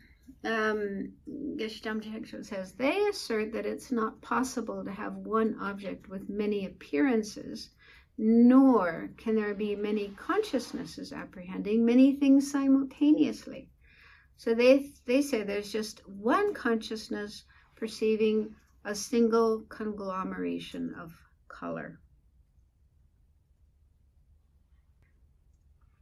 [0.45, 1.13] um,
[1.57, 7.69] Jampa says they assert that it's not possible to have one object with many appearances,
[8.17, 13.69] nor can there be many consciousnesses apprehending many things simultaneously.
[14.37, 17.43] So they they say there's just one consciousness
[17.75, 21.11] perceiving a single conglomeration of
[21.47, 21.99] color.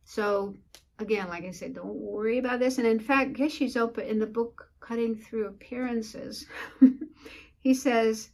[0.03, 0.55] So
[0.99, 2.77] again, like I said, don't worry about this.
[2.77, 6.45] And in fact, Geshe Sopa in the book Cutting Through Appearances,
[7.59, 8.29] he says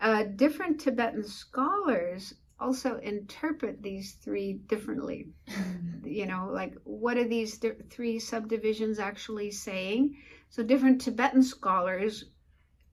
[0.00, 5.28] uh, different Tibetan scholars also interpret these three differently.
[5.48, 6.06] Mm-hmm.
[6.06, 10.16] you know, like what are these di- three subdivisions actually saying?
[10.50, 12.24] So different Tibetan scholars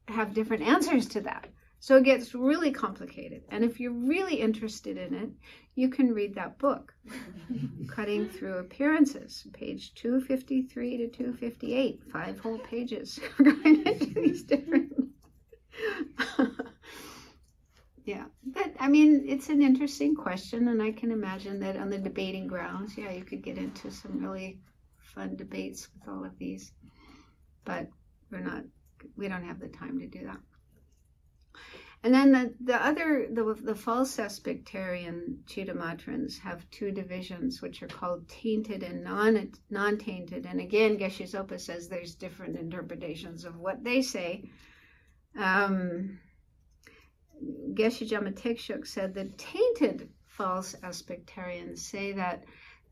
[0.08, 1.48] have different answers to that.
[1.80, 3.44] So it gets really complicated.
[3.50, 5.30] And if you're really interested in it,
[5.76, 6.94] you can read that book,
[7.88, 14.94] Cutting Through Appearances, page 253 to 258, five whole pages going into these different.
[18.06, 21.98] yeah, but I mean, it's an interesting question, and I can imagine that on the
[21.98, 24.60] debating grounds, yeah, you could get into some really
[25.00, 26.72] fun debates with all of these.
[27.64, 27.88] But
[28.32, 28.64] we're not,
[29.18, 30.38] we don't have the time to do that.
[32.04, 37.88] And then the, the other, the, the false sectarian Chittamatrans have two divisions, which are
[37.88, 40.46] called tainted and non, non-tainted.
[40.46, 44.48] And again, Geshe Sopa says there's different interpretations of what they say.
[45.36, 46.20] Um,
[47.74, 52.44] Geshe Jampa Tegchok said the tainted false aspectarians say that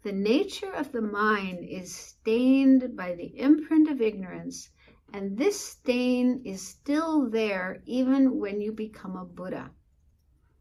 [0.04, 4.70] the nature of the mind is stained by the imprint of ignorance
[5.14, 9.72] and this stain is still there even when you become a Buddha.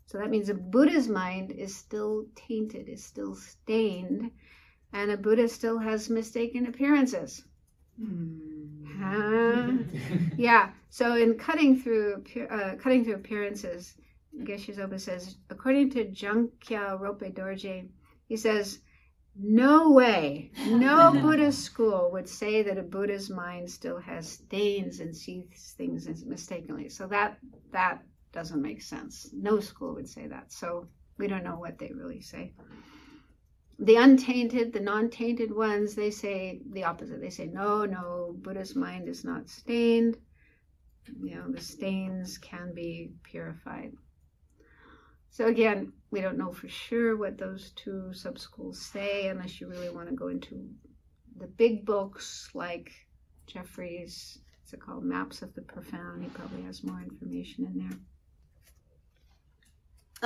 [0.07, 4.30] So that means a Buddha's mind is still tainted, is still stained,
[4.93, 7.43] and a Buddha still has mistaken appearances.
[7.99, 8.82] Hmm.
[9.03, 9.73] Huh?
[10.37, 10.71] yeah.
[10.91, 13.95] So in cutting through uh, cutting through appearances,
[14.41, 17.89] Geshe Sopa says, according to Changkya Rolpai Dorje,
[18.29, 18.81] he says
[19.35, 25.17] no way, no Buddhist school would say that a Buddha's mind still has stains and
[25.17, 26.89] sees things mistakenly.
[26.89, 27.39] So that
[27.73, 29.31] that doesn't make sense.
[29.33, 30.53] No school would say that.
[30.53, 30.89] So
[31.19, 32.53] we don't know what they really say.
[33.79, 37.20] The untainted, the non-tainted ones, they say the opposite.
[37.20, 40.16] They say no, no, Buddha's mind is not stained.
[41.20, 43.93] You know, the stains can be purified.
[45.31, 49.68] So again, we don't know for sure what those two sub schools say unless you
[49.68, 50.68] really want to go into
[51.39, 52.93] the big books like
[53.47, 56.23] Jeffrey's, what's it called, Maps of the Profound.
[56.23, 57.99] He probably has more information in there.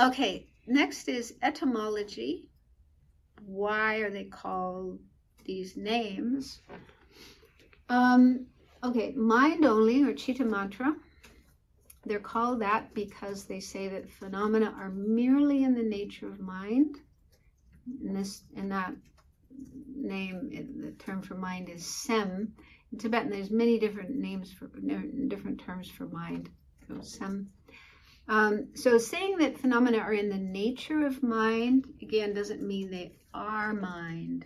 [0.07, 2.49] Okay, next is etymology.
[3.45, 4.99] Why are they called
[5.45, 6.59] these names?
[7.89, 8.47] Um,
[8.83, 10.95] okay, mind only or Chittamatra.
[12.05, 16.97] They're called that because they say that phenomena are merely in the nature of mind.
[18.03, 18.93] And this, and that
[19.95, 20.49] name,
[20.81, 22.53] the term for mind is sem.
[22.91, 24.69] In Tibetan, there's many different names for
[25.27, 26.49] different terms for mind.
[26.87, 27.49] So sem.
[28.27, 33.13] Um, so saying that phenomena are in the nature of mind again doesn't mean they
[33.33, 34.45] are mind.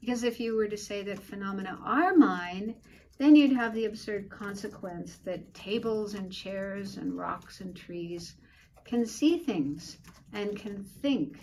[0.00, 2.74] Because if you were to say that phenomena are mind,
[3.18, 8.34] then you'd have the absurd consequence that tables and chairs and rocks and trees
[8.84, 9.98] can see things
[10.32, 11.38] and can think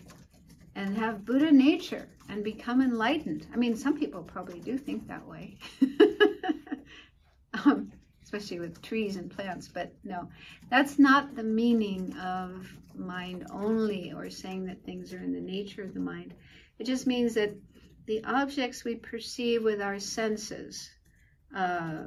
[0.75, 3.47] and have Buddha nature and become enlightened.
[3.53, 5.57] I mean, some people probably do think that way,
[7.65, 7.91] um,
[8.31, 10.29] especially with trees and plants, but no,
[10.69, 12.65] that's not the meaning of
[12.95, 16.33] mind only or saying that things are in the nature of the mind.
[16.79, 17.53] It just means that
[18.05, 20.89] the objects we perceive with our senses,
[21.53, 22.03] uh,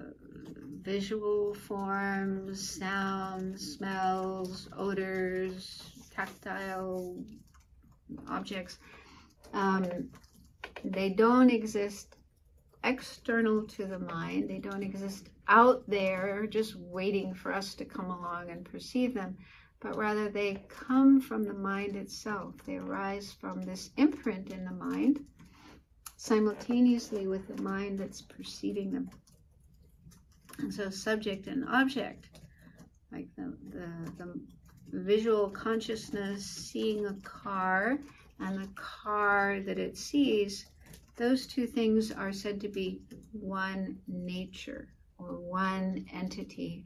[0.81, 7.22] visual forms, sounds, smells, odors, tactile
[8.29, 8.79] objects,
[9.53, 10.09] um,
[10.85, 12.16] they don't exist
[12.83, 14.49] external to the mind.
[14.49, 19.36] They don't exist out there just waiting for us to come along and perceive them,
[19.80, 22.55] but rather they come from the mind itself.
[22.64, 25.24] They arise from this imprint in the mind
[26.16, 29.11] simultaneously with the mind that's perceiving them.
[30.59, 32.40] And so, subject and object,
[33.12, 37.99] like the, the, the visual consciousness seeing a car
[38.40, 40.66] and the car that it sees,
[41.16, 44.93] those two things are said to be one nature
[45.33, 46.85] one entity.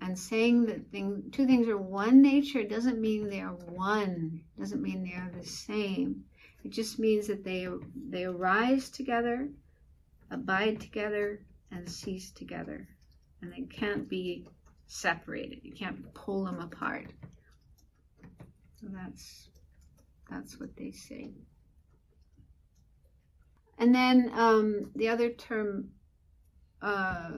[0.00, 4.82] And saying that thing, two things are one nature doesn't mean they are one, doesn't
[4.82, 6.24] mean they are the same.
[6.62, 7.68] It just means that they
[8.08, 9.48] they arise together,
[10.30, 12.88] abide together, and cease together.
[13.40, 14.46] And they can't be
[14.86, 15.60] separated.
[15.62, 17.10] You can't pull them apart.
[18.80, 19.48] So that's
[20.30, 21.32] that's what they say.
[23.78, 25.90] And then um, the other term,
[26.84, 27.30] uh,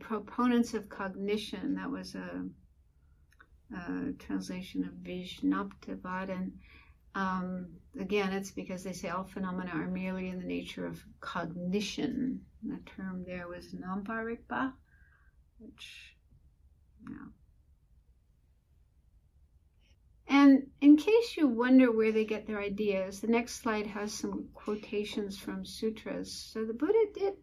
[0.00, 2.46] proponents of cognition, that was a,
[3.76, 6.52] a translation of Vijnaptivadin.
[7.14, 7.68] Um,
[8.00, 12.40] again, it's because they say all phenomena are merely in the nature of cognition.
[12.62, 14.72] The term there was namparikpa,
[15.58, 16.16] which,
[17.08, 17.26] yeah.
[20.28, 24.48] And in case you wonder where they get their ideas, the next slide has some
[24.54, 26.32] quotations from sutras.
[26.32, 27.34] So the Buddha did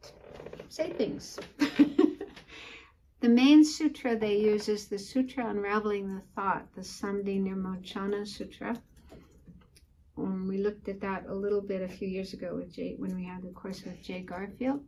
[0.69, 1.39] say things.
[1.57, 8.81] the main sutra they use is the Sutra Unraveling the Thought, the Samdhi Nirmochana Sutra.
[10.17, 13.15] Um, we looked at that a little bit a few years ago with Jay when
[13.15, 14.83] we had the course with Jay Garfield.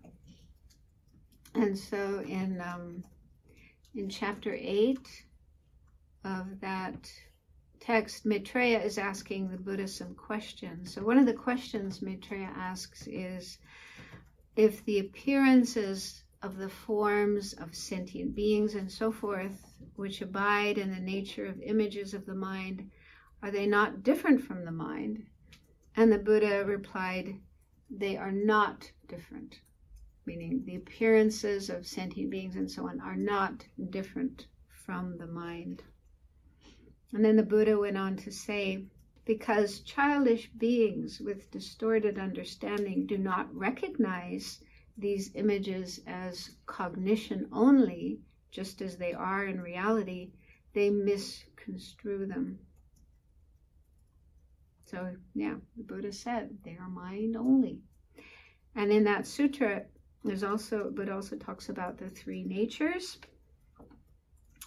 [1.55, 3.03] And so in um,
[3.95, 5.07] in chapter eight
[6.23, 7.11] of that
[7.83, 10.93] text, Maitreya is asking the Buddha some questions.
[10.93, 13.57] So one of the questions Maitreya asks is
[14.55, 19.65] if the appearances of the forms of sentient beings and so forth,
[19.97, 22.89] which abide in the nature of images of the mind,
[23.41, 25.25] are they not different from the mind?
[25.97, 27.37] And the Buddha replied,
[27.89, 29.59] They are not different,
[30.25, 35.83] meaning the appearances of sentient beings and so on are not different from the mind.
[37.13, 38.85] And then the Buddha went on to say,
[39.25, 44.59] because childish beings with distorted understanding do not recognize
[44.97, 48.19] these images as cognition only,
[48.51, 50.31] just as they are in reality,
[50.73, 52.59] they misconstrue them.
[54.85, 57.79] So, yeah, the Buddha said they are mind only.
[58.75, 59.83] And in that sutra,
[60.23, 63.19] there's also, Buddha also talks about the three natures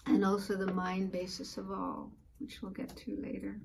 [0.06, 3.60] and also the mind basis of all, which we'll get to later.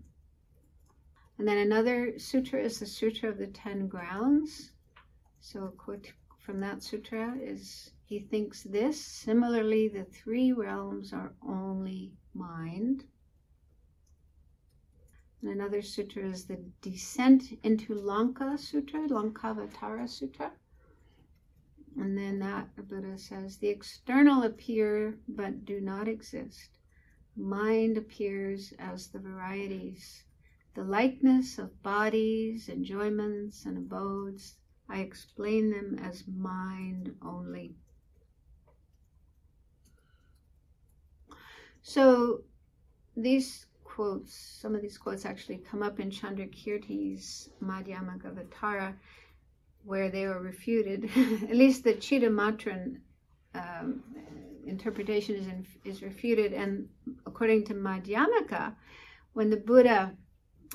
[1.37, 4.71] And then another sutra is the Sutra of the Ten Grounds.
[5.39, 11.33] So, a quote from that sutra is He thinks this, similarly, the three realms are
[11.41, 13.05] only mind.
[15.41, 20.51] And another sutra is the Descent into Lanka Sutra, Lankavatara Sutra.
[21.97, 26.77] And then that Buddha says, the external appear but do not exist.
[27.35, 30.23] Mind appears as the varieties,
[30.73, 34.55] the likeness of bodies, enjoyments, and abodes.
[34.89, 37.75] I explain them as mind only.
[41.81, 42.43] So
[43.15, 48.95] these quotes, some of these quotes actually come up in Chandrakirti's Madhyamakavatara,
[49.83, 51.05] where they were refuted.
[51.49, 52.99] At least the Chittamatran
[53.55, 54.03] um,
[54.65, 56.53] interpretation is, in, is refuted.
[56.53, 56.87] And
[57.25, 58.75] according to Madhyamaka,
[59.33, 60.15] when the Buddha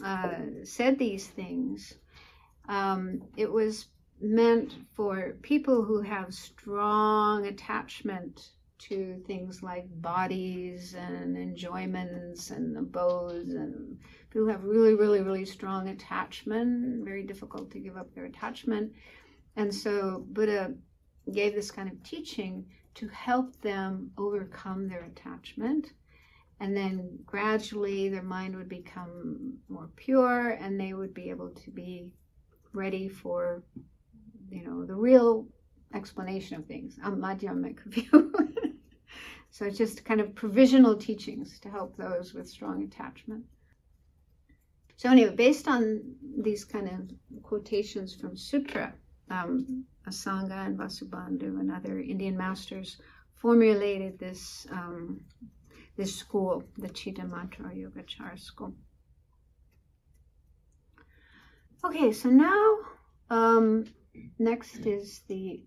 [0.05, 1.95] uh, said these things,
[2.68, 3.87] um, it was
[4.20, 13.55] meant for people who have strong attachment to things like bodies and enjoyments and abodes
[13.55, 13.99] and
[14.30, 18.93] people have really really really strong attachment very difficult to give up their attachment
[19.57, 20.74] and so buddha
[21.32, 22.66] gave this kind of teaching
[22.97, 25.92] to help them overcome their attachment.
[26.61, 31.70] And then gradually their mind would become more pure and they would be able to
[31.70, 32.12] be
[32.72, 33.62] ready for
[34.51, 35.47] you know the real
[35.94, 36.99] explanation of things.
[37.03, 38.32] Madhyamic view
[39.51, 43.44] so it's just kind of provisional teachings to help those with strong attachment.
[44.97, 46.03] So anyway based on
[46.38, 48.94] these kind of quotations from sutra
[49.30, 52.98] um, asanga and vasubandhu and other indian masters
[53.34, 55.20] formulated this um,
[55.96, 58.74] this school the chittamatra yogacara school
[61.84, 62.78] okay so now
[63.30, 63.84] um,
[64.38, 65.62] next is the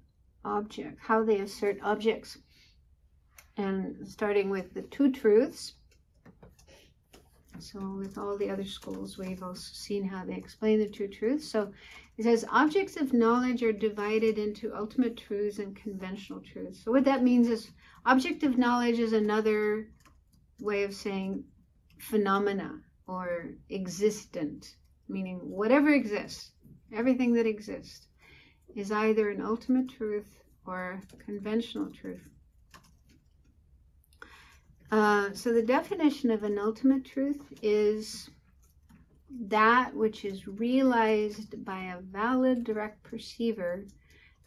[0.46, 2.38] object, how they assert objects.
[3.58, 5.74] And starting with the two truths.
[7.60, 11.50] So, with all the other schools, we've also seen how they explain the two truths.
[11.50, 11.72] So,
[12.18, 16.84] it says objects of knowledge are divided into ultimate truths and conventional truths.
[16.84, 17.72] So, what that means is
[18.06, 19.90] object of knowledge is another
[20.60, 21.44] way of saying
[22.00, 24.76] phenomena or existent,
[25.08, 26.52] meaning whatever exists,
[26.94, 28.08] everything that exists
[28.76, 32.30] is either an ultimate truth or conventional truth.
[34.92, 38.30] Uh, so, the definition of an ultimate truth is
[39.30, 43.86] that which is realized by a valid direct perceiver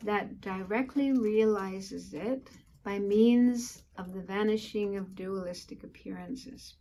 [0.02, 2.48] that directly realizes it
[2.82, 6.74] by means of the vanishing of dualistic appearances.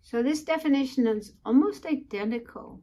[0.00, 2.80] So, this definition is almost identical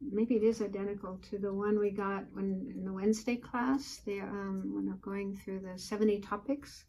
[0.00, 4.00] maybe it is identical to the one we got when in the Wednesday class.
[4.04, 6.84] They um, when we're going through the seventy topics,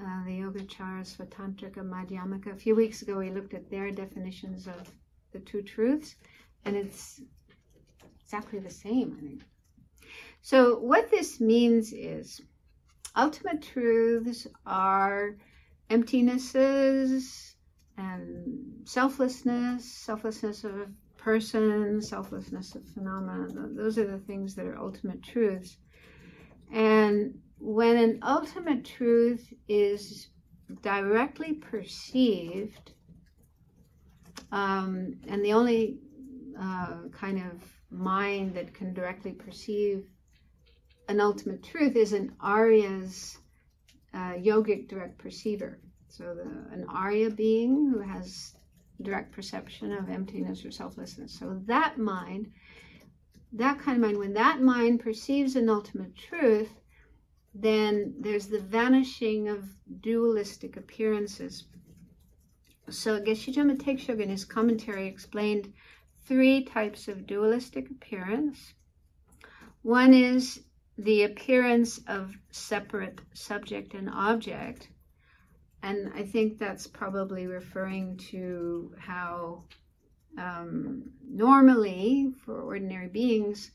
[0.00, 2.52] uh, the Yogacara, Svatantrika, Madhyamaka.
[2.52, 4.90] A few weeks ago, we looked at their definitions of
[5.32, 6.16] the two truths,
[6.64, 7.20] and it's
[8.22, 9.16] exactly the same.
[9.16, 9.42] I think.
[10.42, 12.40] So what this means is,
[13.16, 15.36] ultimate truths are
[15.90, 17.54] emptinesses
[17.96, 23.68] and selflessness, selflessness of person, selflessness of phenomena.
[23.74, 25.76] Those are the things that are ultimate truths.
[26.72, 30.28] And when an ultimate truth is
[30.82, 32.92] directly perceived,
[34.52, 35.98] um, and the only
[36.58, 40.06] uh, kind of mind that can directly perceive
[41.08, 43.38] an ultimate truth is an Arya's
[44.12, 45.78] uh, yogic direct perceiver.
[46.08, 48.54] So the, an Arya being who has
[49.02, 51.38] direct perception of emptiness or selflessness.
[51.38, 52.50] So that mind,
[53.52, 56.70] that kind of mind, when that mind perceives an ultimate truth,
[57.60, 59.64] then there's the vanishing of
[60.00, 61.64] dualistic appearances.
[62.90, 65.72] So Geshe Jampa Tekshoga in his commentary explained
[66.26, 68.74] three types of dualistic appearance.
[69.82, 70.60] One is
[70.98, 74.88] the appearance of separate subject and object,
[75.82, 79.64] and I think that's probably referring to how
[80.38, 83.70] um, normally, for ordinary beings,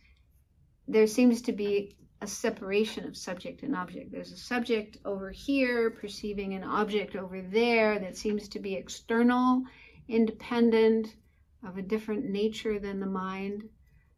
[0.87, 4.11] there seems to be a separation of subject and object.
[4.11, 9.63] There's a subject over here perceiving an object over there that seems to be external,
[10.07, 11.15] independent,
[11.67, 13.63] of a different nature than the mind.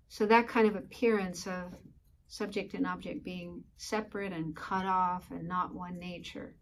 [0.09, 1.75] So, that kind of appearance of
[2.27, 6.55] subject and object being separate and cut off and not one nature.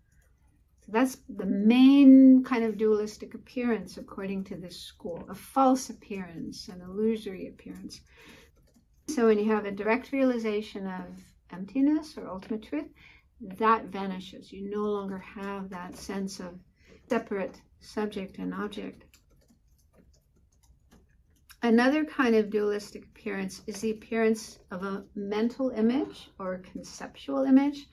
[0.86, 6.68] So that's the main kind of dualistic appearance according to this school a false appearance,
[6.68, 8.02] an illusory appearance.
[9.08, 11.06] So when you have a direct realization of
[11.52, 12.90] emptiness or ultimate truth,
[13.42, 14.52] that vanishes.
[14.52, 16.60] You no longer have that sense of
[17.10, 19.04] separate subject and object.
[21.64, 27.88] Another kind of dualistic appearance is the appearance of a mental image or conceptual image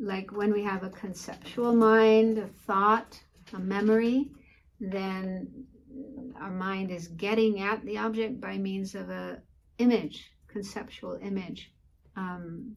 [0.00, 3.22] like when we have a conceptual mind, a thought,
[3.52, 4.30] a memory,
[4.80, 5.66] then
[6.40, 9.42] our mind is getting at the object by means of a
[9.78, 11.70] image, conceptual image.
[12.20, 12.76] Um,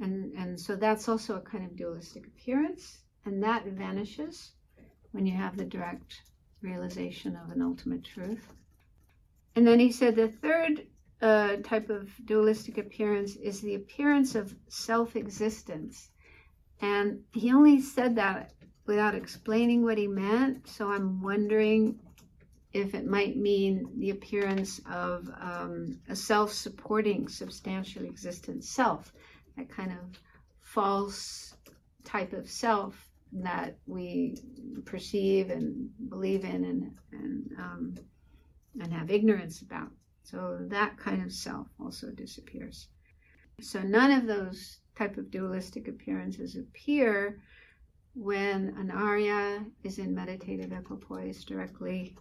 [0.00, 4.52] and, and so that's also a kind of dualistic appearance, and that vanishes
[5.12, 6.22] when you have the direct
[6.62, 8.52] realization of an ultimate truth.
[9.54, 10.86] And then he said the third
[11.22, 16.10] uh, type of dualistic appearance is the appearance of self existence.
[16.80, 18.52] And he only said that
[18.84, 22.00] without explaining what he meant, so I'm wondering
[22.72, 29.12] if it might mean the appearance of um, a self supporting, substantial existent self,
[29.56, 30.18] that kind of
[30.60, 31.54] false
[32.04, 34.36] type of self that we
[34.84, 37.94] perceive and believe in and, and, um,
[38.80, 39.90] and have ignorance about.
[40.22, 42.88] So that kind of self also disappears.
[43.60, 47.40] So none of those type of dualistic appearances appear
[48.14, 52.16] when an Arya is in meditative equipoise, directly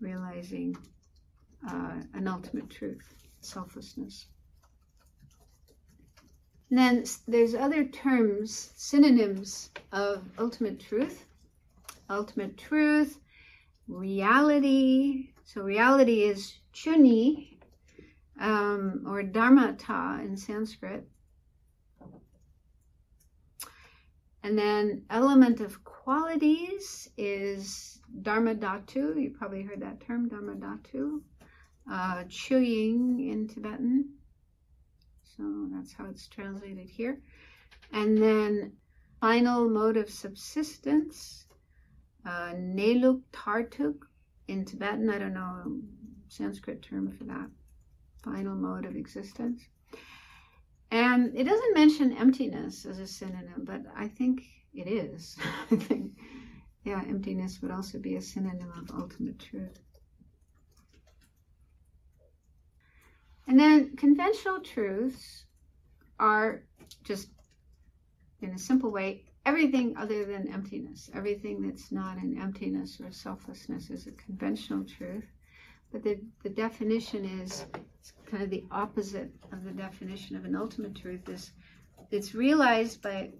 [0.00, 0.76] realizing
[1.68, 4.26] uh, an ultimate truth, selflessness.
[6.70, 11.24] And then there's other terms, synonyms of ultimate truth.
[12.10, 13.18] Ultimate truth,
[13.88, 15.30] reality.
[15.44, 17.58] So reality is chuni
[18.40, 21.08] um, or dharmata in Sanskrit.
[24.42, 29.20] And then element of qualities is dharma dhatu.
[29.20, 31.20] You probably heard that term, dharma dhatu.
[31.90, 34.10] Uh, chuying in Tibetan.
[35.36, 37.20] So that's how it's translated here.
[37.92, 38.72] And then
[39.20, 41.46] final mode of subsistence,
[42.24, 43.98] uh, neluk tartuk
[44.48, 45.10] in Tibetan.
[45.10, 45.80] I don't know
[46.28, 47.48] Sanskrit term for that.
[48.24, 49.62] Final mode of existence.
[50.90, 54.42] And it doesn't mention emptiness as a synonym, but I think
[54.74, 55.36] it is.
[55.70, 56.12] I think,
[56.86, 59.76] yeah, emptiness would also be a synonym of ultimate truth.
[63.48, 65.46] And then conventional truths
[66.20, 66.62] are
[67.02, 67.28] just,
[68.40, 71.10] in a simple way, everything other than emptiness.
[71.12, 75.26] Everything that's not an emptiness or selflessness is a conventional truth.
[75.90, 77.66] But the, the definition is
[78.30, 81.50] kind of the opposite of the definition of an ultimate truth is
[82.12, 83.32] it's realized by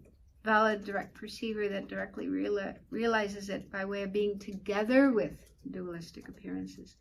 [0.46, 5.32] valid direct perceiver that directly reali- realizes it by way of being together with
[5.68, 6.96] dualistic appearances.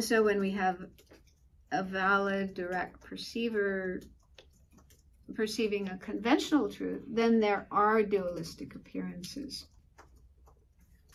[0.00, 0.86] So when we have
[1.70, 4.00] a valid direct perceiver
[5.34, 9.66] perceiving a conventional truth, then there are dualistic appearances.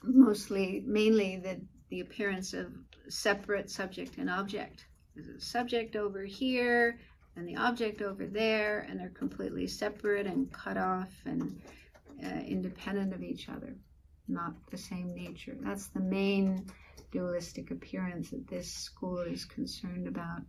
[0.04, 2.68] Mostly, mainly the, the appearance of
[3.10, 4.86] separate subject and object.
[5.16, 7.00] There's a subject over here
[7.36, 11.60] and the object over there, and they're completely separate and cut off and
[12.24, 13.76] uh, independent of each other,
[14.28, 15.56] not the same nature.
[15.60, 16.66] That's the main
[17.12, 20.42] dualistic appearance that this school is concerned about.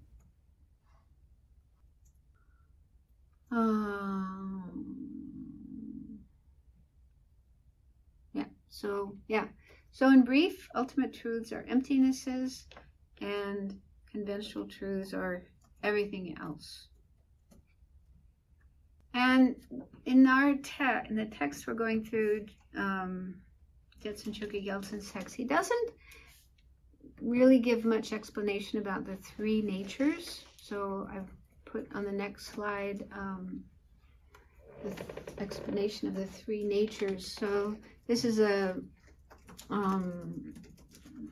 [3.50, 4.98] Um,
[8.32, 9.46] yeah, so, yeah.
[9.92, 12.64] So, in brief, ultimate truths are emptinesses,
[13.20, 13.78] and
[14.10, 15.44] conventional truths are
[15.84, 16.88] everything else.
[19.12, 19.54] And
[20.06, 23.36] in our te- in the text we're going through, um,
[24.02, 25.90] Jetsun Chokyi Gyaltsen's text, he doesn't
[27.22, 30.44] really give much explanation about the three natures.
[30.60, 31.32] So I've
[31.64, 33.62] put on the next slide um,
[34.82, 37.32] the explanation of the three natures.
[37.38, 37.76] So
[38.06, 38.76] this is a
[39.70, 40.54] um,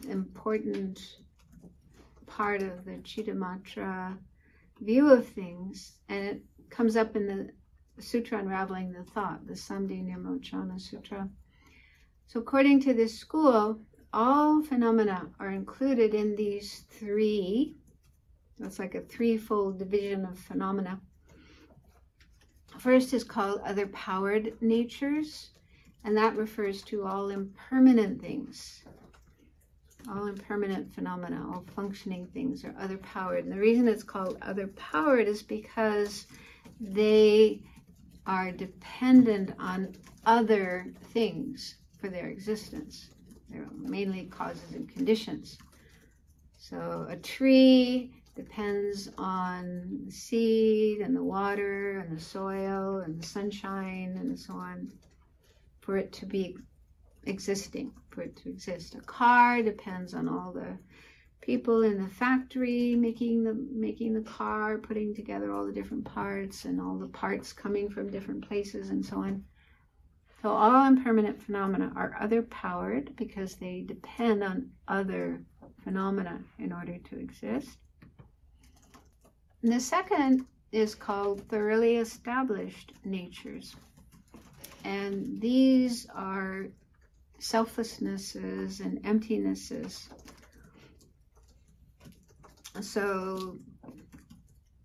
[0.08, 1.16] important
[2.26, 4.16] part of the Chittamatra
[4.82, 10.02] view of things, and it comes up in the Sutra Unraveling the Thought, the Samdhi
[10.04, 11.28] Nirmochana Sutra.
[12.26, 13.80] So, according to this school,
[14.12, 17.76] all phenomena are included in these three.
[18.58, 21.00] That's like a threefold division of phenomena.
[22.78, 25.50] First is called other powered natures,
[26.04, 28.81] and that refers to all impermanent things.
[30.08, 33.44] All impermanent phenomena, all functioning things are other powered.
[33.44, 36.26] And the reason it's called other powered is because
[36.80, 37.62] they
[38.26, 39.94] are dependent on
[40.26, 43.10] other things for their existence.
[43.48, 45.58] They're mainly causes and conditions.
[46.58, 53.26] So a tree depends on the seed and the water and the soil and the
[53.26, 54.90] sunshine and so on
[55.80, 56.56] for it to be
[57.24, 58.94] existing, for it to exist.
[58.94, 60.78] A car depends on all the
[61.40, 66.64] people in the factory making the making the car, putting together all the different parts
[66.64, 69.44] and all the parts coming from different places and so on.
[70.40, 75.42] So all impermanent phenomena are other powered because they depend on other
[75.84, 77.78] phenomena in order to exist.
[79.62, 83.76] And the second is called thoroughly established natures.
[84.84, 86.66] And these are
[87.42, 90.08] selflessnesses and emptinesses.
[92.80, 93.58] So,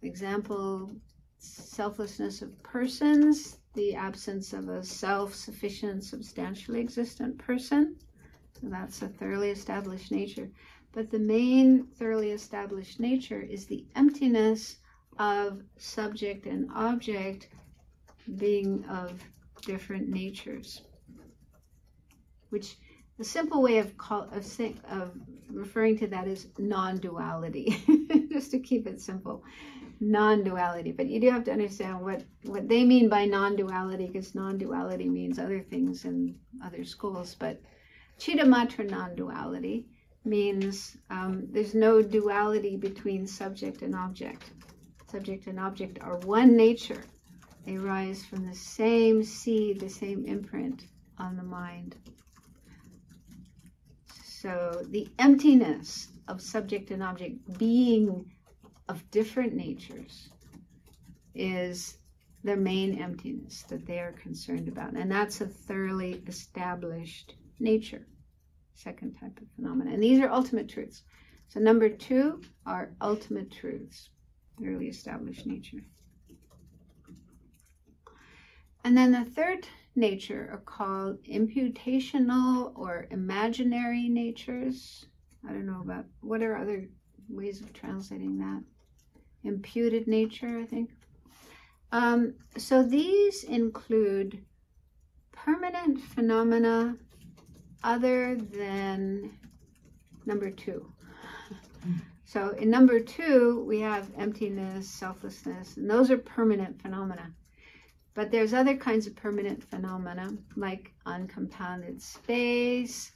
[0.02, 0.92] example
[1.38, 7.96] selflessness of persons, the absence of a self sufficient, substantially existent person.
[8.60, 10.50] So, that's a thoroughly established nature.
[10.94, 14.78] But the main thoroughly established nature is the emptiness
[15.20, 17.50] of subject and object
[18.38, 19.22] being of
[19.62, 20.82] different natures.
[22.50, 22.78] Which
[23.18, 24.46] the simple way of call of,
[24.90, 25.12] of
[25.50, 27.84] referring to that is non-duality,
[28.32, 29.44] just to keep it simple,
[30.00, 30.92] non-duality.
[30.92, 35.40] But you do have to understand what what they mean by non-duality, because non-duality means
[35.40, 37.36] other things in other schools.
[37.36, 37.62] But
[38.20, 39.88] Chittamatra non-duality
[40.24, 44.52] means um, there's no duality between subject and object.
[45.10, 47.04] Subject and object are one nature.
[47.66, 50.84] They rise from the same seed, the same imprint
[51.18, 51.96] on the mind.
[54.48, 58.32] So the emptiness of subject and object being
[58.88, 60.30] of different natures
[61.36, 61.98] is
[62.46, 64.94] the main emptiness that they are concerned about.
[64.94, 68.08] And that's a thoroughly established nature,
[68.74, 69.92] second type of phenomena.
[69.92, 71.04] And these are ultimate truths.
[71.50, 74.12] So, number two are ultimate truths,
[74.58, 75.84] thoroughly established nature.
[78.86, 79.68] And then the third
[79.98, 85.06] nature are called imputational or imaginary natures.
[85.48, 86.88] I don't know about what are other
[87.28, 88.64] ways of translating that.
[89.44, 90.92] Imputed nature, I think.
[91.92, 94.44] Um, so these include
[95.32, 96.98] permanent phenomena
[97.84, 99.32] other than
[100.26, 100.92] number two.
[102.28, 107.32] So in number two, we have emptiness, selflessness, and those are permanent phenomena.
[108.18, 113.12] But there's other kinds of permanent phenomena like uncompounded space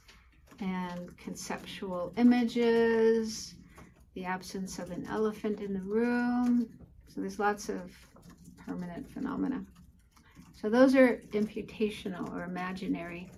[0.60, 3.56] and conceptual images,
[4.14, 6.68] the absence of an elephant in the room.
[7.08, 7.90] So there's lots of
[8.64, 9.64] permanent phenomena.
[10.52, 13.28] So those are imputational or imaginary.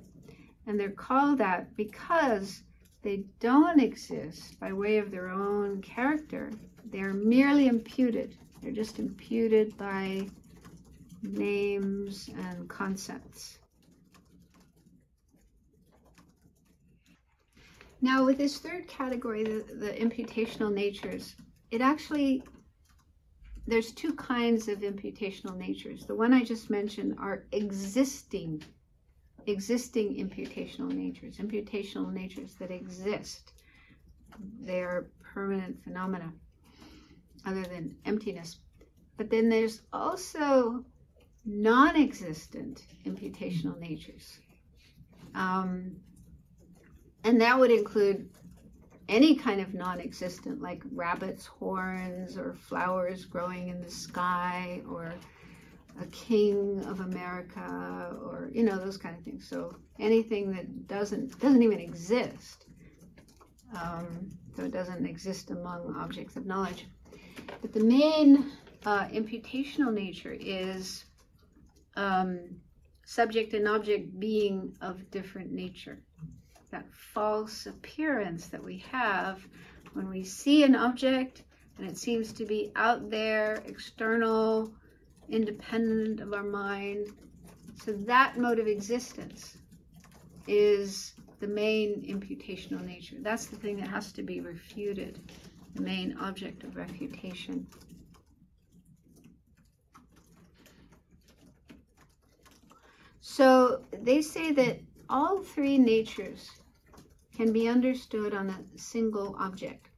[0.66, 2.62] And they're called that because
[3.00, 6.50] they don't exist by way of their own character.
[6.92, 8.36] They're merely imputed.
[8.60, 10.28] They're just imputed by
[11.24, 13.58] names and concepts.
[18.00, 21.36] Now, with this third category, the, the imputational natures,
[21.70, 22.42] it actually,
[23.66, 26.04] there's two kinds of imputational natures.
[26.04, 28.62] The one I just mentioned are existing,
[29.46, 33.54] existing imputational natures, imputational natures that exist.
[34.60, 36.30] They are permanent phenomena
[37.46, 38.58] other than emptiness.
[39.16, 40.84] But then there's also
[41.44, 44.38] non existent imputational natures.
[45.34, 45.96] Um,
[47.24, 48.28] and that would include
[49.08, 55.14] any kind of non existent, like rabbit's horns or flowers growing in the sky or
[56.00, 59.48] a king of America or you know those kind of things.
[59.48, 62.66] So anything that doesn't doesn't even exist,
[63.74, 66.86] um, so it doesn't exist among objects of knowledge.
[67.60, 68.50] But the main
[68.86, 71.04] uh, imputational nature is
[71.96, 72.40] um,
[73.04, 75.98] subject and object being of different nature.
[76.70, 79.46] That false appearance that we have
[79.92, 81.42] when we see an object
[81.78, 84.72] and it seems to be out there, external,
[85.28, 87.08] independent of our mind.
[87.84, 89.56] So that mode of existence
[90.46, 93.16] is the main imputational nature.
[93.20, 95.20] That's the thing that has to be refuted,
[95.74, 97.66] the main object of refutation.
[103.36, 104.78] So they say that
[105.10, 106.52] all three natures
[107.36, 109.88] can be understood on a single object.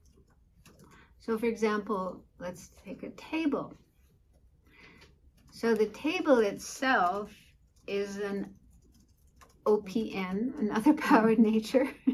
[1.18, 3.74] So, for example, let's take a table.
[5.52, 7.30] So, the table itself
[7.86, 8.54] is an
[9.66, 11.86] OPN, another powered nature.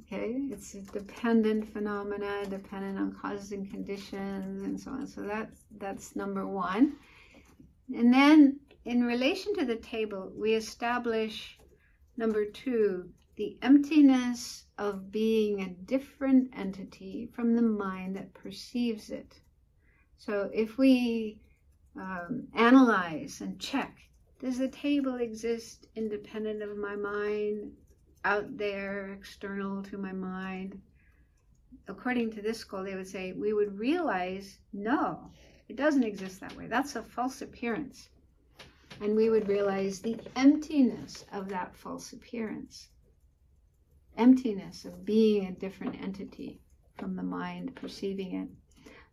[0.00, 5.06] okay, it's a dependent phenomena, dependent on causes and conditions, and so on.
[5.06, 6.96] So that's that's number one.
[7.94, 11.58] And then in relation to the table, we establish
[12.16, 19.40] number two, the emptiness of being a different entity from the mind that perceives it.
[20.18, 21.40] So if we
[21.96, 23.96] um, analyze and check
[24.40, 27.72] does the table exist independent of my mind,
[28.24, 30.80] out there, external to my mind?
[31.88, 35.30] According to this school, they would say we would realize no,
[35.68, 36.68] it doesn't exist that way.
[36.68, 38.08] That's a false appearance.
[39.00, 42.88] And we would realize the emptiness of that false appearance.
[44.16, 46.60] Emptiness of being a different entity
[46.98, 48.48] from the mind perceiving it.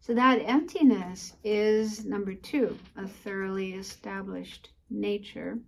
[0.01, 5.59] So that emptiness is number two, a thoroughly established nature.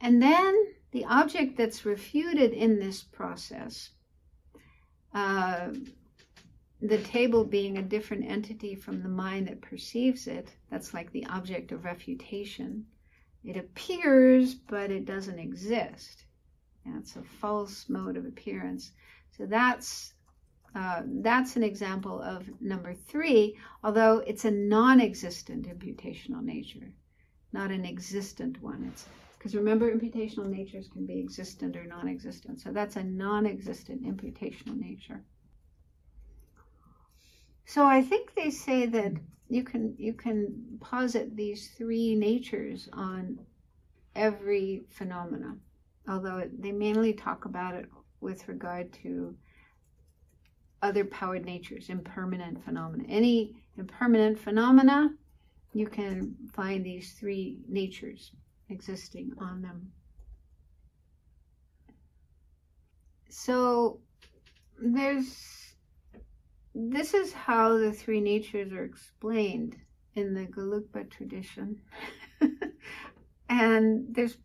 [0.00, 3.90] And then the object that's refuted in this process,
[5.14, 5.70] uh,
[6.84, 11.24] the table being a different entity from the mind that perceives it, that's like the
[11.26, 12.84] object of refutation.
[13.42, 16.26] It appears, but it doesn't exist.
[16.84, 18.92] That's a false mode of appearance.
[19.36, 20.12] So that's
[20.74, 26.92] uh, that's an example of number three, although it's a non-existent imputational nature,
[27.52, 28.84] not an existent one.
[28.92, 29.06] It's
[29.38, 32.60] because remember, imputational natures can be existent or non-existent.
[32.60, 35.22] So that's a non-existent imputational nature.
[37.66, 39.12] So I think they say that
[39.48, 43.38] you can you can posit these three natures on
[44.14, 45.56] every phenomena,
[46.08, 47.88] although they mainly talk about it
[48.20, 49.36] with regard to
[50.82, 53.04] other powered natures, impermanent phenomena.
[53.08, 55.14] Any impermanent phenomena,
[55.72, 58.32] you can find these three natures
[58.68, 59.90] existing on them.
[63.30, 64.00] So
[64.78, 65.63] there's
[66.74, 69.76] this is how the three natures are explained
[70.14, 71.80] in the Gelugpa tradition.
[73.48, 74.36] and there's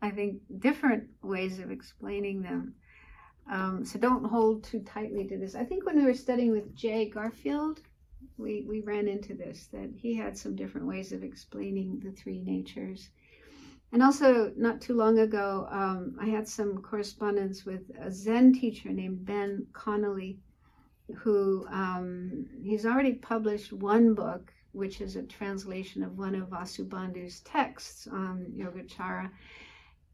[0.00, 2.74] I think different ways of explaining them.
[3.50, 5.54] Um, so don't hold too tightly to this.
[5.54, 7.80] I think when we were studying with Jay Garfield,
[8.36, 12.40] we, we ran into this, that he had some different ways of explaining the three
[12.40, 13.10] natures.
[13.90, 18.90] And also, not too long ago, um, I had some correspondence with a Zen teacher
[18.90, 20.38] named Ben Connelly,
[21.16, 27.40] who um, he's already published one book, which is a translation of one of Vasubandhu's
[27.40, 29.30] texts on Yogacara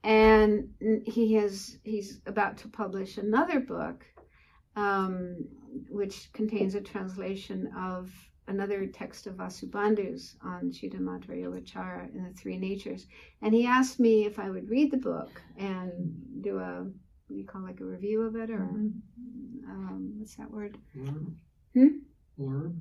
[0.04, 0.68] and
[1.06, 4.04] he has he's about to publish another book
[4.76, 5.36] um,
[5.88, 8.12] which contains a translation of
[8.46, 13.06] another text of Vasubandhu's on Chittamatra Yogacara in the Three Natures.
[13.40, 16.92] And he asked me if I would read the book and do a, what
[17.30, 18.68] do you call like a review of it or
[19.68, 20.78] um, what's that word?
[21.74, 21.88] Hmm?
[22.38, 22.72] Or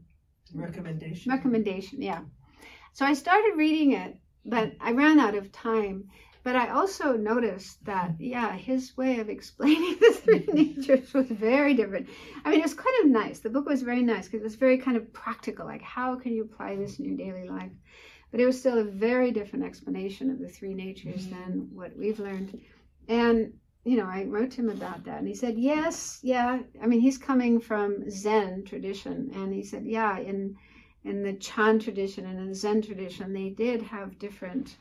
[0.53, 1.31] recommendation.
[1.31, 2.21] Recommendation, yeah.
[2.93, 6.09] So I started reading it, but I ran out of time.
[6.43, 11.73] But I also noticed that, yeah, his way of explaining the three natures was very
[11.73, 12.09] different.
[12.43, 13.39] I mean, it was kind of nice.
[13.39, 15.65] The book was very nice because it was very kind of practical.
[15.65, 17.71] Like, how can you apply this in your daily life?
[18.31, 22.19] But it was still a very different explanation of the three natures than what we've
[22.19, 22.59] learned.
[23.07, 23.53] And,
[23.84, 25.19] you know, I wrote to him about that.
[25.19, 26.59] And he said, yes, yeah.
[26.81, 29.31] I mean, he's coming from Zen tradition.
[29.34, 30.55] And he said, yeah, in,
[31.03, 34.77] in the Chan tradition and in the Zen tradition, they did have different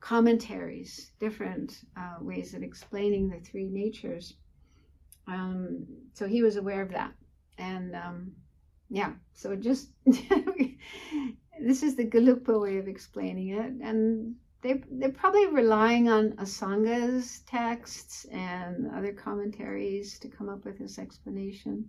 [0.00, 4.34] commentaries, different uh, ways of explaining the three natures.
[5.28, 7.12] Um, so he was aware of that.
[7.58, 8.32] And um,
[8.90, 13.86] yeah, so just this is the Gelugpa way of explaining it.
[13.86, 20.78] And they, they're probably relying on Asanga's texts and other commentaries to come up with
[20.78, 21.84] this explanation.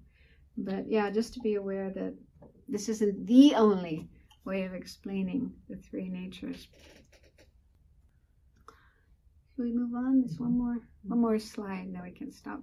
[0.58, 2.14] But yeah, just to be aware that
[2.68, 4.10] this isn't the only
[4.46, 6.68] way of explaining the three natures.
[9.56, 10.22] Should we move on?
[10.22, 12.60] There's one more, one more slide, then we can stop.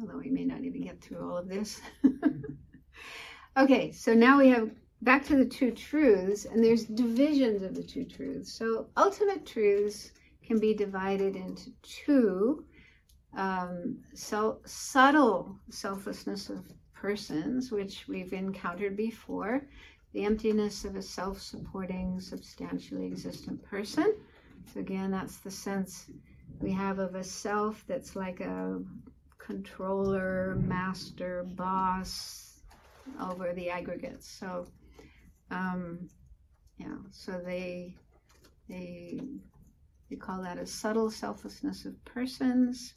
[0.00, 1.80] Although we may not even get through all of this.
[3.56, 4.70] okay, so now we have
[5.04, 8.52] back to the two truths, and there's divisions of the two truths.
[8.52, 12.64] So ultimate truths can be divided into two
[13.36, 19.66] um, so subtle selflessness of persons, which we've encountered before,
[20.12, 24.14] the emptiness of a self supporting, substantially existent person.
[24.72, 26.06] So, again, that's the sense
[26.60, 28.80] we have of a self that's like a
[29.38, 32.60] controller, master, boss
[33.20, 34.28] over the aggregates.
[34.28, 34.66] So,
[35.54, 36.08] um,
[36.78, 37.94] yeah, so they,
[38.68, 39.20] they,
[40.10, 42.94] they call that a subtle selflessness of persons.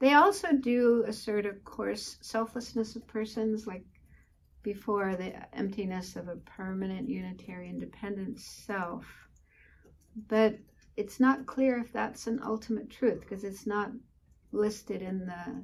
[0.00, 3.84] They also do assert, of course, selflessness of persons, like
[4.62, 9.06] before the emptiness of a permanent unitary independent self.
[10.28, 10.58] But
[10.96, 13.92] it's not clear if that's an ultimate truth because it's not
[14.52, 15.62] listed in the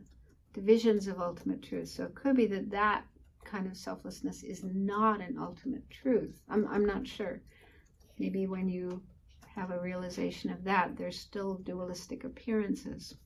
[0.53, 1.89] divisions of ultimate truth.
[1.89, 3.05] So it could be that that
[3.45, 6.41] kind of selflessness is not an ultimate truth.
[6.49, 7.41] I'm, I'm not sure.
[8.19, 9.03] Maybe when you
[9.55, 13.17] have a realization of that, there's still dualistic appearances.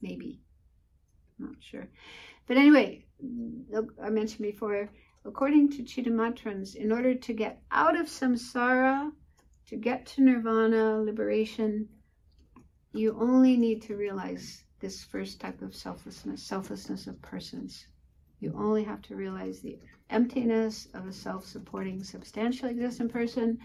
[0.00, 0.40] Maybe.
[1.38, 1.88] Not sure.
[2.46, 3.04] But anyway,
[4.02, 4.88] I mentioned before,
[5.24, 9.10] according to Chittamatrans, in order to get out of samsara,
[9.66, 11.88] to get to nirvana, liberation,
[12.92, 17.86] you only need to realize this first type of selflessness, selflessness of persons.
[18.46, 19.76] You only have to realize the
[20.08, 23.58] emptiness of a self supporting, substantial existent person,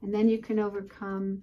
[0.00, 1.42] and then you can overcome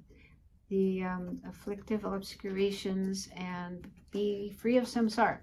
[0.69, 5.39] the um, afflictive obscurations and be free of samsara.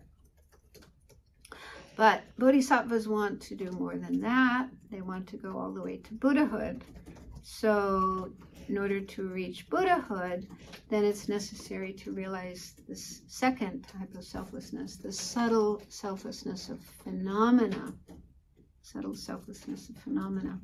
[1.94, 4.70] But bodhisattvas want to do more than that.
[4.90, 6.84] They want to go all the way to Buddhahood.
[7.42, 8.32] So,
[8.68, 10.48] in order to reach Buddhahood,
[10.88, 17.92] then it's necessary to realize this second type of selflessness, the subtle selflessness of phenomena.
[18.82, 20.58] Subtle selflessness of phenomena.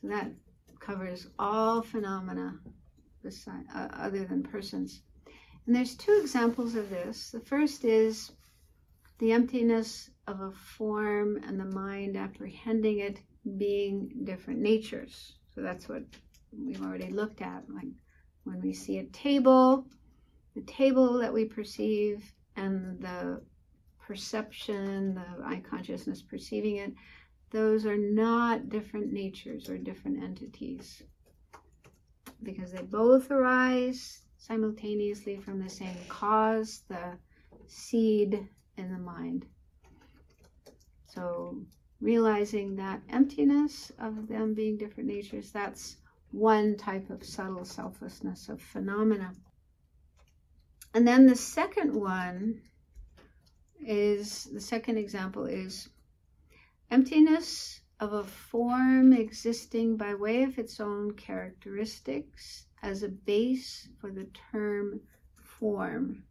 [0.00, 0.30] So that
[0.78, 2.58] covers all phenomena
[3.22, 5.02] beside, uh, other than persons.
[5.66, 7.30] And there's two examples of this.
[7.30, 8.32] The first is
[9.18, 13.20] the emptiness of a form and the mind apprehending it
[13.58, 15.34] being different natures.
[15.54, 16.02] So that's what
[16.64, 17.64] we've already looked at.
[17.68, 17.88] Like
[18.44, 19.86] when we see a table,
[20.54, 23.42] the table that we perceive and the
[24.06, 26.92] perception, the eye consciousness perceiving it,
[27.50, 31.02] those are not different natures or different entities
[32.42, 37.18] because they both arise simultaneously from the same cause, the
[37.66, 38.46] seed
[38.76, 39.46] in the mind.
[41.06, 41.62] So,
[42.00, 45.96] realizing that emptiness of them being different natures, that's
[46.30, 49.32] one type of subtle selflessness of phenomena.
[50.94, 52.62] And then the second one
[53.84, 55.88] is the second example is
[56.90, 64.10] emptiness of a form existing by way of its own characteristics as a base for
[64.10, 65.00] the term
[65.38, 66.24] form.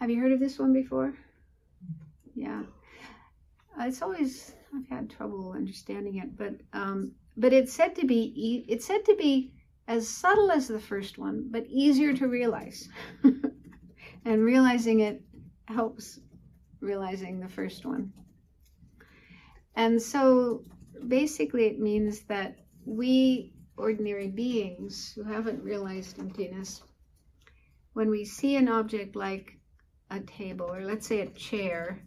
[0.00, 1.14] Have you heard of this one before?
[2.34, 2.62] Yeah.
[3.80, 8.86] It's always I've had trouble understanding it, but um, but it's said to be it's
[8.86, 9.52] said to be
[9.86, 12.88] as subtle as the first one, but easier to realize.
[14.24, 15.22] and realizing it
[15.66, 16.20] helps
[16.80, 18.12] realizing the first one.
[19.76, 20.64] And so
[21.08, 26.82] basically, it means that we ordinary beings who haven't realized emptiness,
[27.92, 29.58] when we see an object like
[30.10, 32.04] a table, or let's say a chair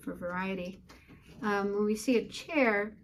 [0.00, 0.82] for variety,
[1.42, 2.96] um, when we see a chair,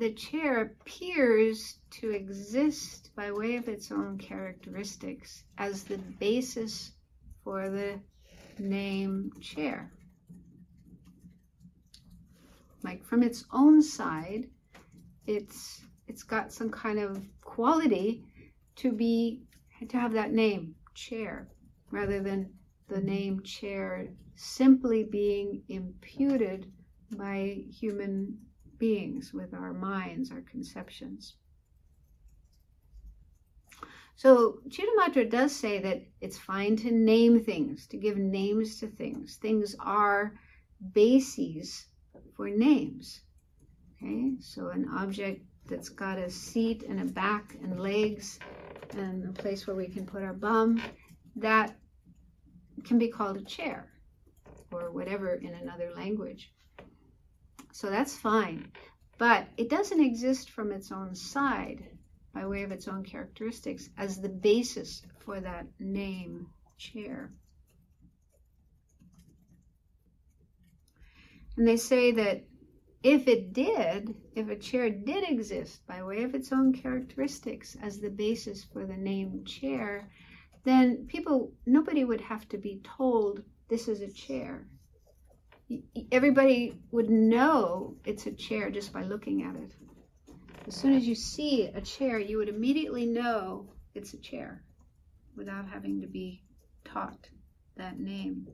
[0.00, 6.92] the chair appears to exist by way of its own characteristics as the basis
[7.44, 8.00] for the
[8.58, 9.92] name chair.
[12.82, 14.48] Like from its own side,
[15.26, 18.24] it's it's got some kind of quality
[18.76, 19.42] to be
[19.86, 21.46] to have that name chair
[21.90, 22.50] rather than
[22.88, 26.72] the name chair simply being imputed
[27.18, 28.38] by human
[28.80, 31.36] beings with our minds, our conceptions.
[34.16, 39.36] So Chittamatra does say that it's fine to name things, to give names to things.
[39.36, 40.34] Things are
[40.92, 41.86] bases
[42.36, 43.20] for names.
[43.96, 48.38] Okay, so an object that's got a seat and a back and legs
[48.96, 50.82] and a place where we can put our bum,
[51.36, 51.76] that
[52.84, 53.88] can be called a chair
[54.72, 56.52] or whatever in another language.
[57.72, 58.58] So that's fine.
[58.58, 58.80] Mm.
[59.18, 61.84] But it doesn't exist from its own side
[62.32, 66.46] by way of its own characteristics as the basis for that name,
[66.78, 67.32] chair.
[71.56, 72.44] And they say that
[73.02, 78.00] if it did, if a chair did exist by way of its own characteristics as
[78.00, 80.10] the basis for the name chair,
[80.64, 84.66] then people, nobody would have to be told this is a chair.
[86.10, 89.72] Everybody would know it's a chair just by looking at it.
[90.66, 94.64] As soon as you see a chair, you would immediately know it's a chair
[95.36, 96.42] without having to be
[96.84, 97.28] taught
[97.76, 98.46] that name.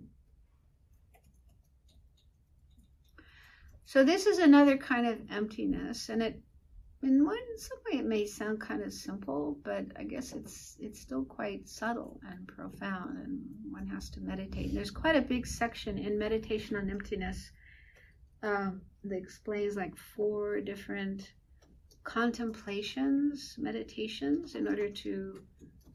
[3.87, 6.41] So this is another kind of emptiness, and it,
[7.07, 11.01] in one some way, it may sound kind of simple, but I guess it's it's
[11.01, 14.75] still quite subtle and profound, and one has to meditate.
[14.75, 17.51] There's quite a big section in meditation on emptiness
[18.43, 21.33] um, that explains like four different
[22.03, 25.41] contemplations, meditations, in order to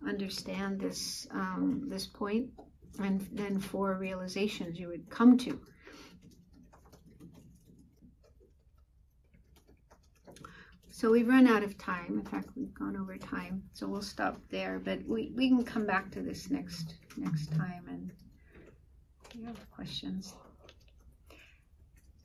[0.08, 2.50] understand this um, this point,
[3.00, 5.60] and then four realizations you would come to.
[11.02, 12.20] So we've run out of time.
[12.20, 14.78] In fact, we've gone over time, so we'll stop there.
[14.78, 18.12] But we, we can come back to this next next time and
[19.26, 20.36] if you have questions.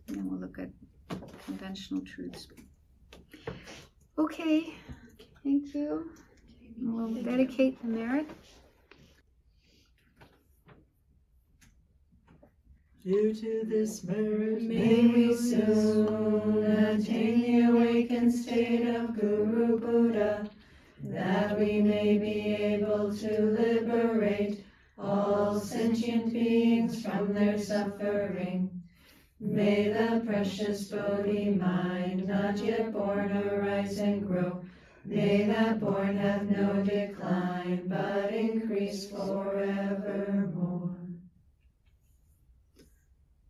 [0.08, 0.68] And then we'll look at
[1.46, 2.48] conventional truths.
[4.18, 4.74] Okay,
[5.42, 6.10] thank you.
[6.78, 8.28] We'll dedicate the merit.
[13.06, 20.50] Due to this merit, May we soon attain the awakened state of Guru Buddha,
[21.04, 24.64] that we may be able to liberate
[24.98, 28.82] all sentient beings from their suffering.
[29.38, 34.64] May the precious Bodhi mind, not yet born, arise and grow.
[35.04, 40.50] May that born have no decline, but increase forever.